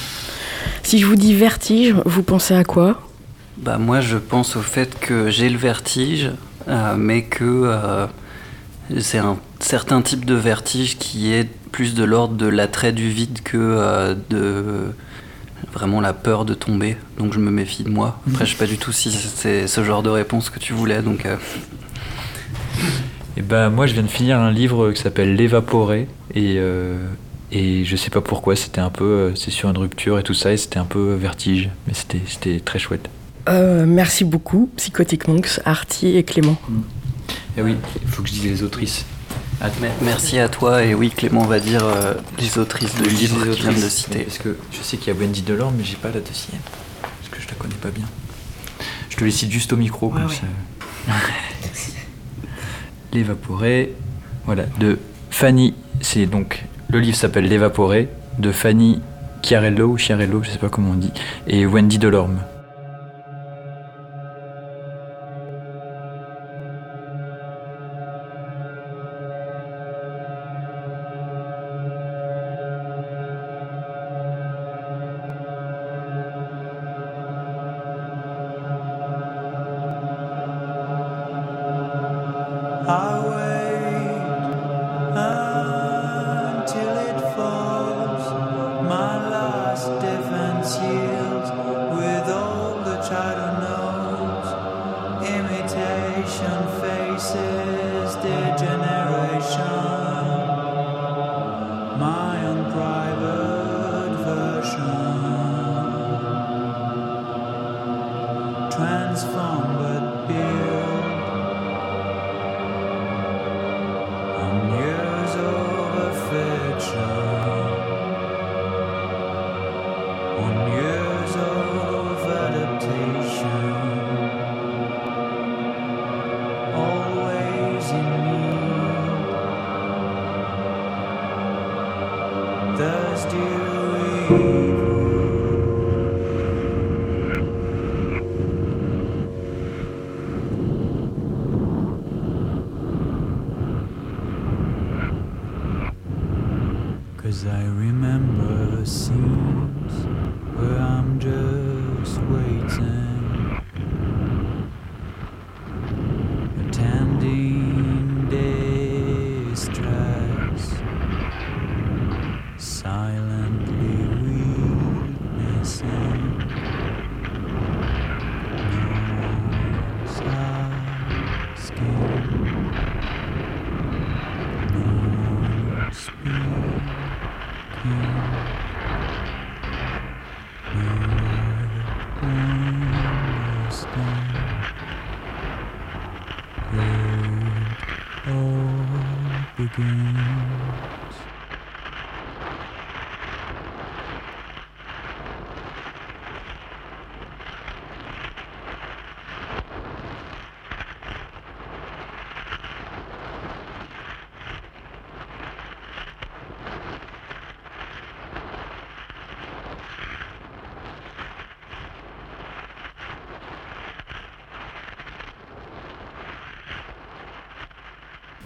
si 0.82 0.98
je 0.98 1.06
vous 1.06 1.16
dis 1.16 1.34
vertige, 1.34 1.94
vous 2.04 2.24
pensez 2.24 2.54
à 2.54 2.64
quoi? 2.64 3.00
Bah 3.58 3.78
moi 3.78 4.00
je 4.00 4.16
pense 4.16 4.56
au 4.56 4.62
fait 4.62 4.98
que 4.98 5.30
j'ai 5.30 5.48
le 5.48 5.58
vertige, 5.58 6.26
euh, 6.26 6.32
mais 6.66 7.22
que 7.22 8.08
c'est 9.00 9.18
un 9.18 9.38
certain 9.60 10.02
type 10.02 10.24
de 10.24 10.34
vertige 10.34 10.98
qui 10.98 11.32
est 11.32 11.48
plus 11.72 11.94
de 11.94 12.04
l'ordre 12.04 12.36
de 12.36 12.46
l'attrait 12.46 12.92
du 12.92 13.10
vide 13.10 13.40
que 13.42 13.56
euh, 13.56 14.14
de 14.30 14.92
vraiment 15.72 16.00
la 16.00 16.12
peur 16.12 16.44
de 16.44 16.54
tomber. 16.54 16.96
Donc 17.18 17.32
je 17.32 17.38
me 17.38 17.50
méfie 17.50 17.84
de 17.84 17.90
moi. 17.90 18.20
Après, 18.28 18.46
je 18.46 18.52
sais 18.52 18.56
pas 18.56 18.66
du 18.66 18.78
tout 18.78 18.92
si 18.92 19.10
c'est 19.10 19.66
ce 19.66 19.84
genre 19.84 20.02
de 20.02 20.10
réponse 20.10 20.50
que 20.50 20.58
tu 20.58 20.72
voulais. 20.72 21.02
Donc. 21.02 21.26
Euh. 21.26 21.36
Et 23.38 23.40
eh 23.40 23.42
ben 23.42 23.68
moi, 23.68 23.86
je 23.86 23.92
viens 23.92 24.02
de 24.02 24.08
finir 24.08 24.38
un 24.38 24.50
livre 24.50 24.92
qui 24.92 25.02
s'appelle 25.02 25.34
L'évaporé 25.34 26.08
et 26.34 26.54
euh, 26.56 26.96
et 27.52 27.84
je 27.84 27.96
sais 27.96 28.10
pas 28.10 28.22
pourquoi. 28.22 28.56
C'était 28.56 28.80
un 28.80 28.90
peu, 28.90 29.32
c'est 29.34 29.50
sur 29.50 29.68
une 29.68 29.76
rupture 29.76 30.18
et 30.18 30.22
tout 30.22 30.34
ça, 30.34 30.52
et 30.52 30.56
c'était 30.56 30.78
un 30.78 30.84
peu 30.84 31.14
vertige, 31.14 31.68
mais 31.86 31.92
c'était 31.92 32.22
c'était 32.26 32.60
très 32.60 32.78
chouette. 32.78 33.10
Euh, 33.48 33.86
merci 33.86 34.24
beaucoup, 34.24 34.70
Psychotic 34.76 35.28
Monks, 35.28 35.60
Artie 35.64 36.16
et 36.16 36.24
Clément. 36.24 36.56
Et 37.56 37.60
eh 37.60 37.62
oui, 37.62 37.76
il 38.02 38.08
faut 38.08 38.22
que 38.22 38.28
je 38.28 38.34
dise 38.34 38.44
les 38.44 38.62
autrices. 38.62 39.04
Merci 40.02 40.38
à 40.38 40.48
toi, 40.48 40.84
et 40.84 40.94
oui, 40.94 41.10
Clément 41.10 41.44
va 41.44 41.60
dire 41.60 41.84
euh, 41.84 42.14
les 42.38 42.58
autrices 42.58 42.94
de 42.96 43.08
livres 43.08 43.46
qu'il 43.54 43.62
vient 43.62 43.72
de 43.72 43.88
citer. 43.88 44.20
Parce 44.20 44.38
que 44.38 44.56
je 44.70 44.82
sais 44.82 44.96
qu'il 44.96 45.12
y 45.12 45.16
a 45.16 45.18
Wendy 45.18 45.42
Delorme, 45.42 45.74
mais 45.78 45.84
j'ai 45.84 45.96
pas 45.96 46.08
la 46.08 46.20
deuxième. 46.20 46.60
Parce 47.00 47.28
que 47.30 47.40
je 47.40 47.48
la 47.48 47.54
connais 47.54 47.74
pas 47.74 47.90
bien. 47.90 48.04
Je 49.08 49.16
te 49.16 49.24
les 49.24 49.30
cite 49.30 49.50
juste 49.50 49.72
au 49.72 49.76
micro, 49.76 50.10
comme 50.10 50.28
ça. 50.28 50.42
L'évaporé, 53.12 53.94
voilà, 54.44 54.64
de 54.78 54.98
Fanny, 55.30 55.74
c'est 56.02 56.26
donc, 56.26 56.66
le 56.90 57.00
livre 57.00 57.16
s'appelle 57.16 57.48
L'évaporé, 57.48 58.08
de 58.38 58.52
Fanny 58.52 59.00
Chiarello 59.42 59.86
ou 59.88 59.96
Chiarello, 59.96 60.42
je 60.42 60.50
sais 60.50 60.58
pas 60.58 60.68
comment 60.68 60.90
on 60.90 60.96
dit, 60.96 61.12
et 61.46 61.64
Wendy 61.64 61.98
Delorme. 61.98 62.40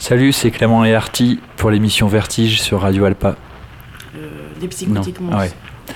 Salut, 0.01 0.33
c'est 0.33 0.51
Clément 0.51 0.83
et 0.83 0.95
Artie 0.95 1.41
pour 1.59 1.71
l'émission 1.71 2.09
Vertige 2.09 2.63
sur 2.63 2.81
Radio 2.81 3.05
Alpa. 3.05 3.37
Euh, 4.17 4.29
des 4.59 4.67
Psychotiques 4.67 5.21
Monks. 5.21 5.35
Ah 5.37 5.93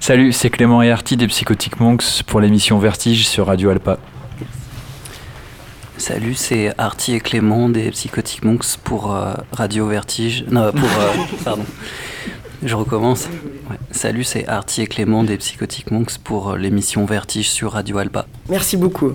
Salut, 0.00 0.32
c'est 0.32 0.50
Clément 0.50 0.82
et 0.82 0.90
Artie 0.90 1.16
des 1.16 1.28
Psychotiques 1.28 1.78
Monks 1.78 2.24
pour 2.26 2.40
l'émission 2.40 2.80
Vertige 2.80 3.28
sur 3.28 3.46
Radio 3.46 3.70
Alpa. 3.70 4.00
Salut, 5.98 6.34
c'est 6.34 6.74
Artie 6.78 7.14
et 7.14 7.20
Clément 7.20 7.68
des 7.68 7.92
Psychotiques 7.92 8.44
Monks 8.44 8.76
pour 8.82 9.14
euh, 9.14 9.34
Radio 9.52 9.86
Vertige. 9.86 10.44
Non, 10.50 10.72
pour. 10.72 10.88
Euh, 10.88 11.14
pardon. 11.44 11.64
Je 12.64 12.74
recommence. 12.74 13.28
Salut, 13.92 14.24
c'est 14.24 14.48
Artie 14.48 14.82
et 14.82 14.88
Clément 14.88 15.22
des 15.22 15.36
Psychotiques 15.36 15.92
Monks 15.92 16.18
pour 16.18 16.56
l'émission 16.56 17.04
Vertige 17.04 17.48
sur 17.48 17.72
Radio 17.74 17.98
Alpa. 17.98 18.26
Merci 18.48 18.76
beaucoup. 18.76 19.12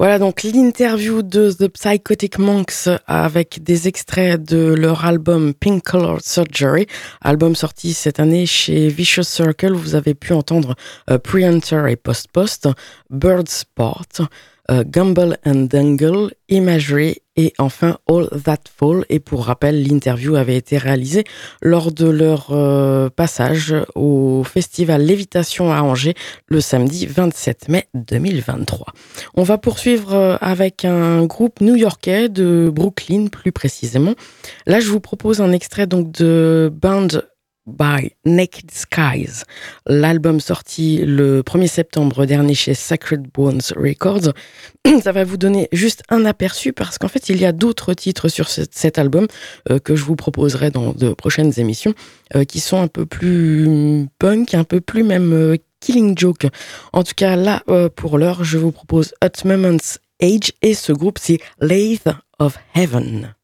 Voilà 0.00 0.18
donc 0.18 0.44
l'interview 0.44 1.20
de 1.20 1.52
The 1.52 1.68
Psychotic 1.68 2.38
Monks 2.38 2.88
avec 3.06 3.62
des 3.62 3.86
extraits 3.86 4.42
de 4.42 4.72
leur 4.72 5.04
album 5.04 5.52
Pink 5.52 5.82
Color 5.82 6.22
Surgery, 6.22 6.86
album 7.20 7.54
sorti 7.54 7.92
cette 7.92 8.18
année 8.18 8.46
chez 8.46 8.88
Vicious 8.88 9.24
Circle. 9.24 9.74
Vous 9.74 9.96
avez 9.96 10.14
pu 10.14 10.32
entendre 10.32 10.74
euh, 11.10 11.18
Pre-Enter 11.18 11.82
et 11.90 11.96
Post-Post, 11.96 12.70
Bird 13.10 13.46
Sport, 13.46 14.06
euh, 14.70 14.84
Gumble 14.86 15.36
and 15.44 15.66
Dangle, 15.70 16.32
Imagery 16.48 17.18
et 17.40 17.54
enfin 17.58 17.96
All 18.08 18.28
That 18.44 18.64
Fall. 18.76 19.04
Et 19.08 19.18
pour 19.18 19.46
rappel, 19.46 19.82
l'interview 19.82 20.36
avait 20.36 20.56
été 20.56 20.76
réalisée 20.76 21.24
lors 21.62 21.90
de 21.90 22.06
leur 22.06 22.48
euh, 22.50 23.08
passage 23.08 23.74
au 23.94 24.44
festival 24.44 25.02
Lévitation 25.02 25.72
à 25.72 25.80
Angers 25.80 26.14
le 26.48 26.60
samedi 26.60 27.06
27 27.06 27.68
mai 27.68 27.86
2023. 27.94 28.92
On 29.34 29.42
va 29.42 29.56
poursuivre 29.56 30.14
euh, 30.14 30.36
avec 30.40 30.84
un 30.84 31.24
groupe 31.24 31.60
new-yorkais 31.60 32.28
de 32.28 32.70
Brooklyn 32.72 33.28
plus 33.28 33.52
précisément. 33.52 34.14
Là, 34.66 34.80
je 34.80 34.90
vous 34.90 35.00
propose 35.00 35.40
un 35.40 35.52
extrait 35.52 35.86
donc 35.86 36.12
de 36.12 36.70
Band 36.72 37.08
by 37.66 38.12
Naked 38.24 38.70
Skies, 38.70 39.44
l'album 39.86 40.40
sorti 40.40 40.98
le 40.98 41.42
1er 41.42 41.66
septembre 41.66 42.26
dernier 42.26 42.54
chez 42.54 42.74
Sacred 42.74 43.28
Bones 43.32 43.60
Records. 43.76 44.32
Ça 45.02 45.12
va 45.12 45.24
vous 45.24 45.36
donner 45.36 45.68
juste 45.72 46.02
un 46.08 46.24
aperçu 46.24 46.72
parce 46.72 46.98
qu'en 46.98 47.08
fait, 47.08 47.28
il 47.28 47.38
y 47.38 47.44
a 47.44 47.52
d'autres 47.52 47.94
titres 47.94 48.28
sur 48.28 48.48
cet 48.48 48.98
album 48.98 49.26
euh, 49.70 49.78
que 49.78 49.96
je 49.96 50.04
vous 50.04 50.16
proposerai 50.16 50.70
dans 50.70 50.92
de 50.92 51.12
prochaines 51.12 51.52
émissions 51.58 51.94
euh, 52.34 52.44
qui 52.44 52.60
sont 52.60 52.80
un 52.80 52.88
peu 52.88 53.06
plus 53.06 54.06
punk, 54.18 54.54
un 54.54 54.64
peu 54.64 54.80
plus 54.80 55.02
même 55.02 55.32
euh, 55.32 55.56
Killing 55.80 56.16
Joke. 56.16 56.46
En 56.92 57.04
tout 57.04 57.14
cas, 57.16 57.36
là, 57.36 57.62
pour 57.96 58.18
l'heure, 58.18 58.44
je 58.44 58.58
vous 58.58 58.70
propose 58.70 59.14
At 59.22 59.46
Moment's 59.46 59.98
Age 60.20 60.52
et 60.60 60.74
ce 60.74 60.92
groupe, 60.92 61.18
c'est 61.18 61.38
Lathe 61.58 62.08
of 62.38 62.58
Heaven. 62.74 63.34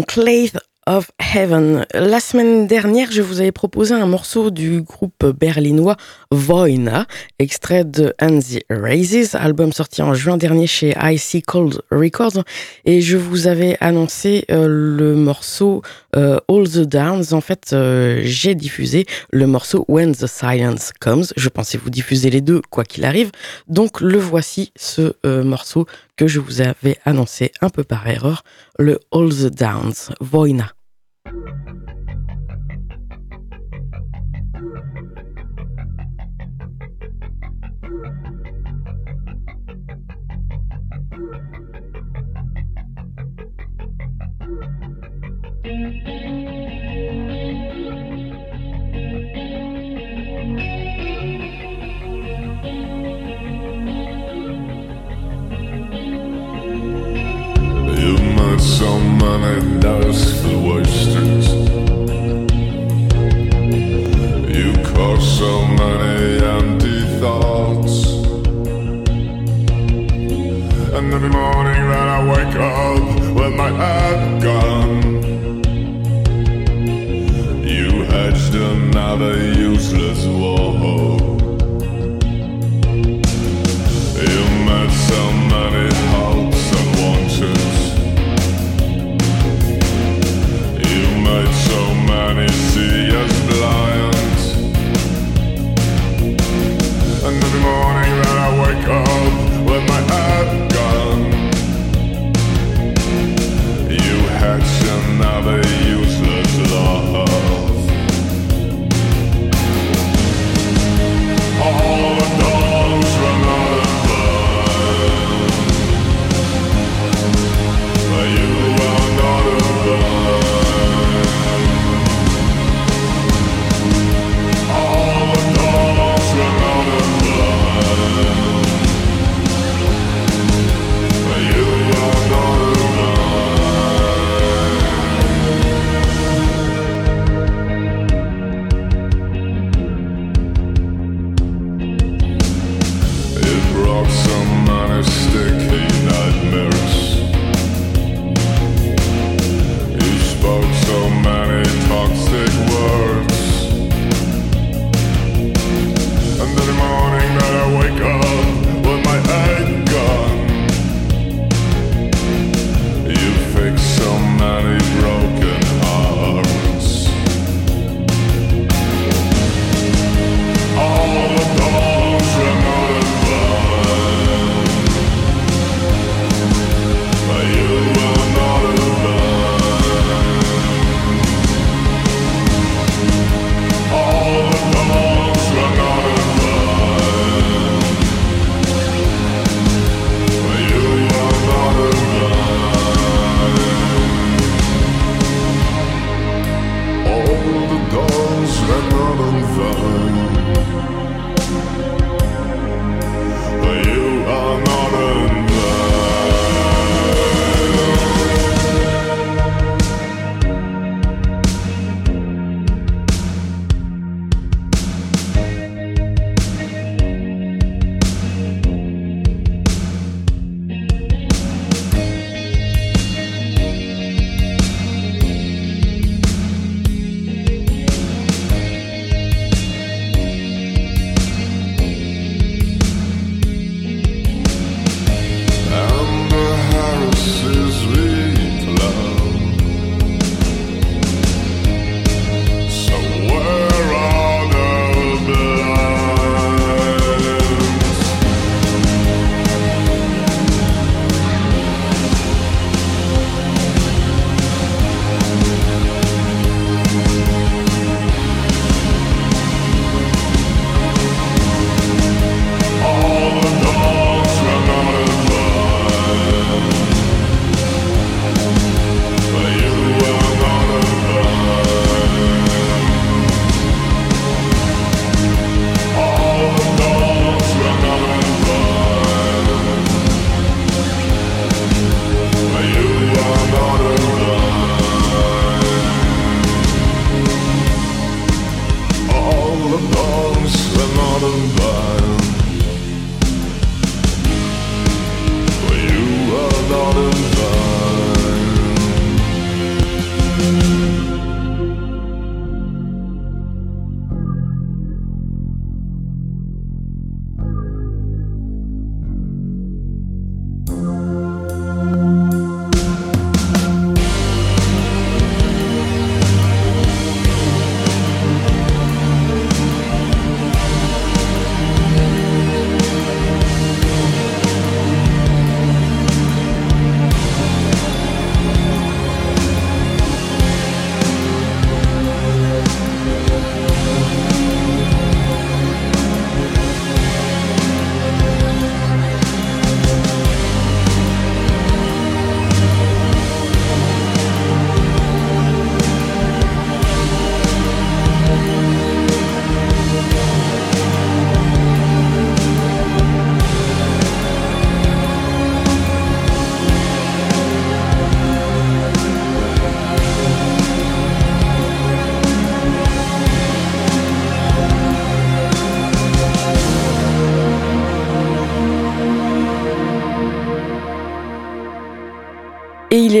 Voilà, 0.00 0.06
donc 0.06 0.16
Lathe 0.16 0.56
of 0.56 0.59
Heaven. 1.32 1.86
La 1.94 2.18
semaine 2.18 2.66
dernière, 2.66 3.12
je 3.12 3.22
vous 3.22 3.40
avais 3.40 3.52
proposé 3.52 3.94
un 3.94 4.06
morceau 4.06 4.50
du 4.50 4.82
groupe 4.82 5.24
berlinois 5.38 5.96
Voina, 6.32 7.06
extrait 7.38 7.84
de 7.84 8.12
And 8.20 8.40
the 8.40 8.64
Raises, 8.68 9.36
album 9.36 9.72
sorti 9.72 10.02
en 10.02 10.12
juin 10.14 10.36
dernier 10.36 10.66
chez 10.66 10.94
Icy 11.00 11.42
Cold 11.42 11.82
Records. 11.92 12.42
Et 12.84 13.00
je 13.00 13.16
vous 13.16 13.46
avais 13.46 13.76
annoncé 13.80 14.44
euh, 14.50 14.66
le 14.68 15.14
morceau 15.14 15.82
euh, 16.16 16.40
All 16.48 16.68
the 16.68 16.80
Downs. 16.80 17.32
En 17.32 17.40
fait, 17.40 17.70
euh, 17.72 18.20
j'ai 18.24 18.56
diffusé 18.56 19.06
le 19.30 19.46
morceau 19.46 19.84
When 19.86 20.14
the 20.14 20.26
Silence 20.26 20.90
Comes. 20.98 21.26
Je 21.36 21.48
pensais 21.48 21.78
vous 21.78 21.90
diffuser 21.90 22.30
les 22.30 22.40
deux, 22.40 22.60
quoi 22.70 22.82
qu'il 22.84 23.04
arrive. 23.04 23.30
Donc, 23.68 24.00
le 24.00 24.18
voici, 24.18 24.72
ce 24.76 25.14
morceau 25.42 25.86
que 26.16 26.26
je 26.26 26.40
vous 26.40 26.60
avais 26.60 26.98
annoncé 27.04 27.52
un 27.60 27.68
peu 27.68 27.84
par 27.84 28.08
erreur, 28.08 28.42
le 28.78 28.98
All 29.12 29.28
the 29.28 29.54
Downs, 29.54 30.12
Voina. 30.20 30.72
Someone 58.60 59.42
so 65.20 65.66
many 65.66 66.42
empty 66.44 67.00
thoughts. 67.20 68.06
And 70.96 71.12
every 71.14 71.28
morning 71.28 71.82
that 71.92 72.08
I 72.16 72.20
wake 72.32 72.56
up 72.56 73.34
with 73.34 73.54
my 73.54 73.70
head 73.70 74.42
gone, 74.42 75.02
you 77.62 78.04
hedged 78.04 78.54
another 78.54 79.36
useless 79.36 80.29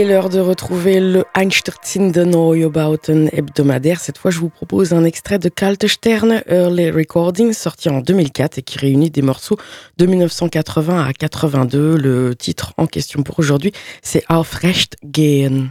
est 0.00 0.04
l'heure 0.04 0.30
de 0.30 0.40
retrouver 0.40 0.98
le 0.98 1.24
Einstürzenden 1.34 2.30
Neubauten 2.30 3.28
hebdomadaire. 3.32 4.00
Cette 4.00 4.16
fois, 4.16 4.30
je 4.30 4.38
vous 4.38 4.48
propose 4.48 4.94
un 4.94 5.04
extrait 5.04 5.38
de 5.38 5.50
Kalte 5.50 5.86
Sterne 5.88 6.42
Early 6.48 6.90
Recording, 6.90 7.52
sorti 7.52 7.90
en 7.90 8.00
2004 8.00 8.58
et 8.58 8.62
qui 8.62 8.78
réunit 8.78 9.10
des 9.10 9.20
morceaux 9.20 9.58
de 9.98 10.06
1980 10.06 11.04
à 11.04 11.12
82. 11.12 11.96
Le 11.96 12.34
titre 12.34 12.72
en 12.78 12.86
question 12.86 13.22
pour 13.22 13.38
aujourd'hui, 13.38 13.72
c'est 14.02 14.24
Aufrecht 14.30 14.96
gehen. 15.04 15.70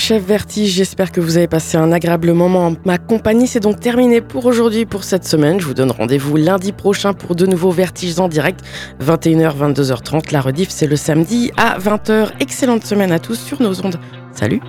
S'achève 0.00 0.24
Vertige. 0.24 0.72
J'espère 0.72 1.12
que 1.12 1.20
vous 1.20 1.36
avez 1.36 1.46
passé 1.46 1.76
un 1.76 1.92
agréable 1.92 2.32
moment 2.32 2.66
en 2.66 2.76
ma 2.84 2.98
compagnie. 2.98 3.46
C'est 3.46 3.60
donc 3.60 3.78
terminé 3.78 4.20
pour 4.20 4.44
aujourd'hui, 4.44 4.86
pour 4.86 5.04
cette 5.04 5.24
semaine. 5.24 5.60
Je 5.60 5.66
vous 5.66 5.74
donne 5.74 5.92
rendez-vous 5.92 6.36
lundi 6.36 6.72
prochain 6.72 7.12
pour 7.12 7.36
de 7.36 7.46
nouveaux 7.46 7.70
Vertiges 7.70 8.18
en 8.18 8.26
direct, 8.26 8.58
21h, 9.00 9.56
22h30. 9.56 10.32
La 10.32 10.40
rediff, 10.40 10.70
c'est 10.70 10.88
le 10.88 10.96
samedi 10.96 11.52
à 11.56 11.78
20h. 11.78 12.30
Excellente 12.40 12.84
semaine 12.84 13.12
à 13.12 13.20
tous 13.20 13.38
sur 13.38 13.62
nos 13.62 13.86
ondes. 13.86 14.00
Salut! 14.32 14.60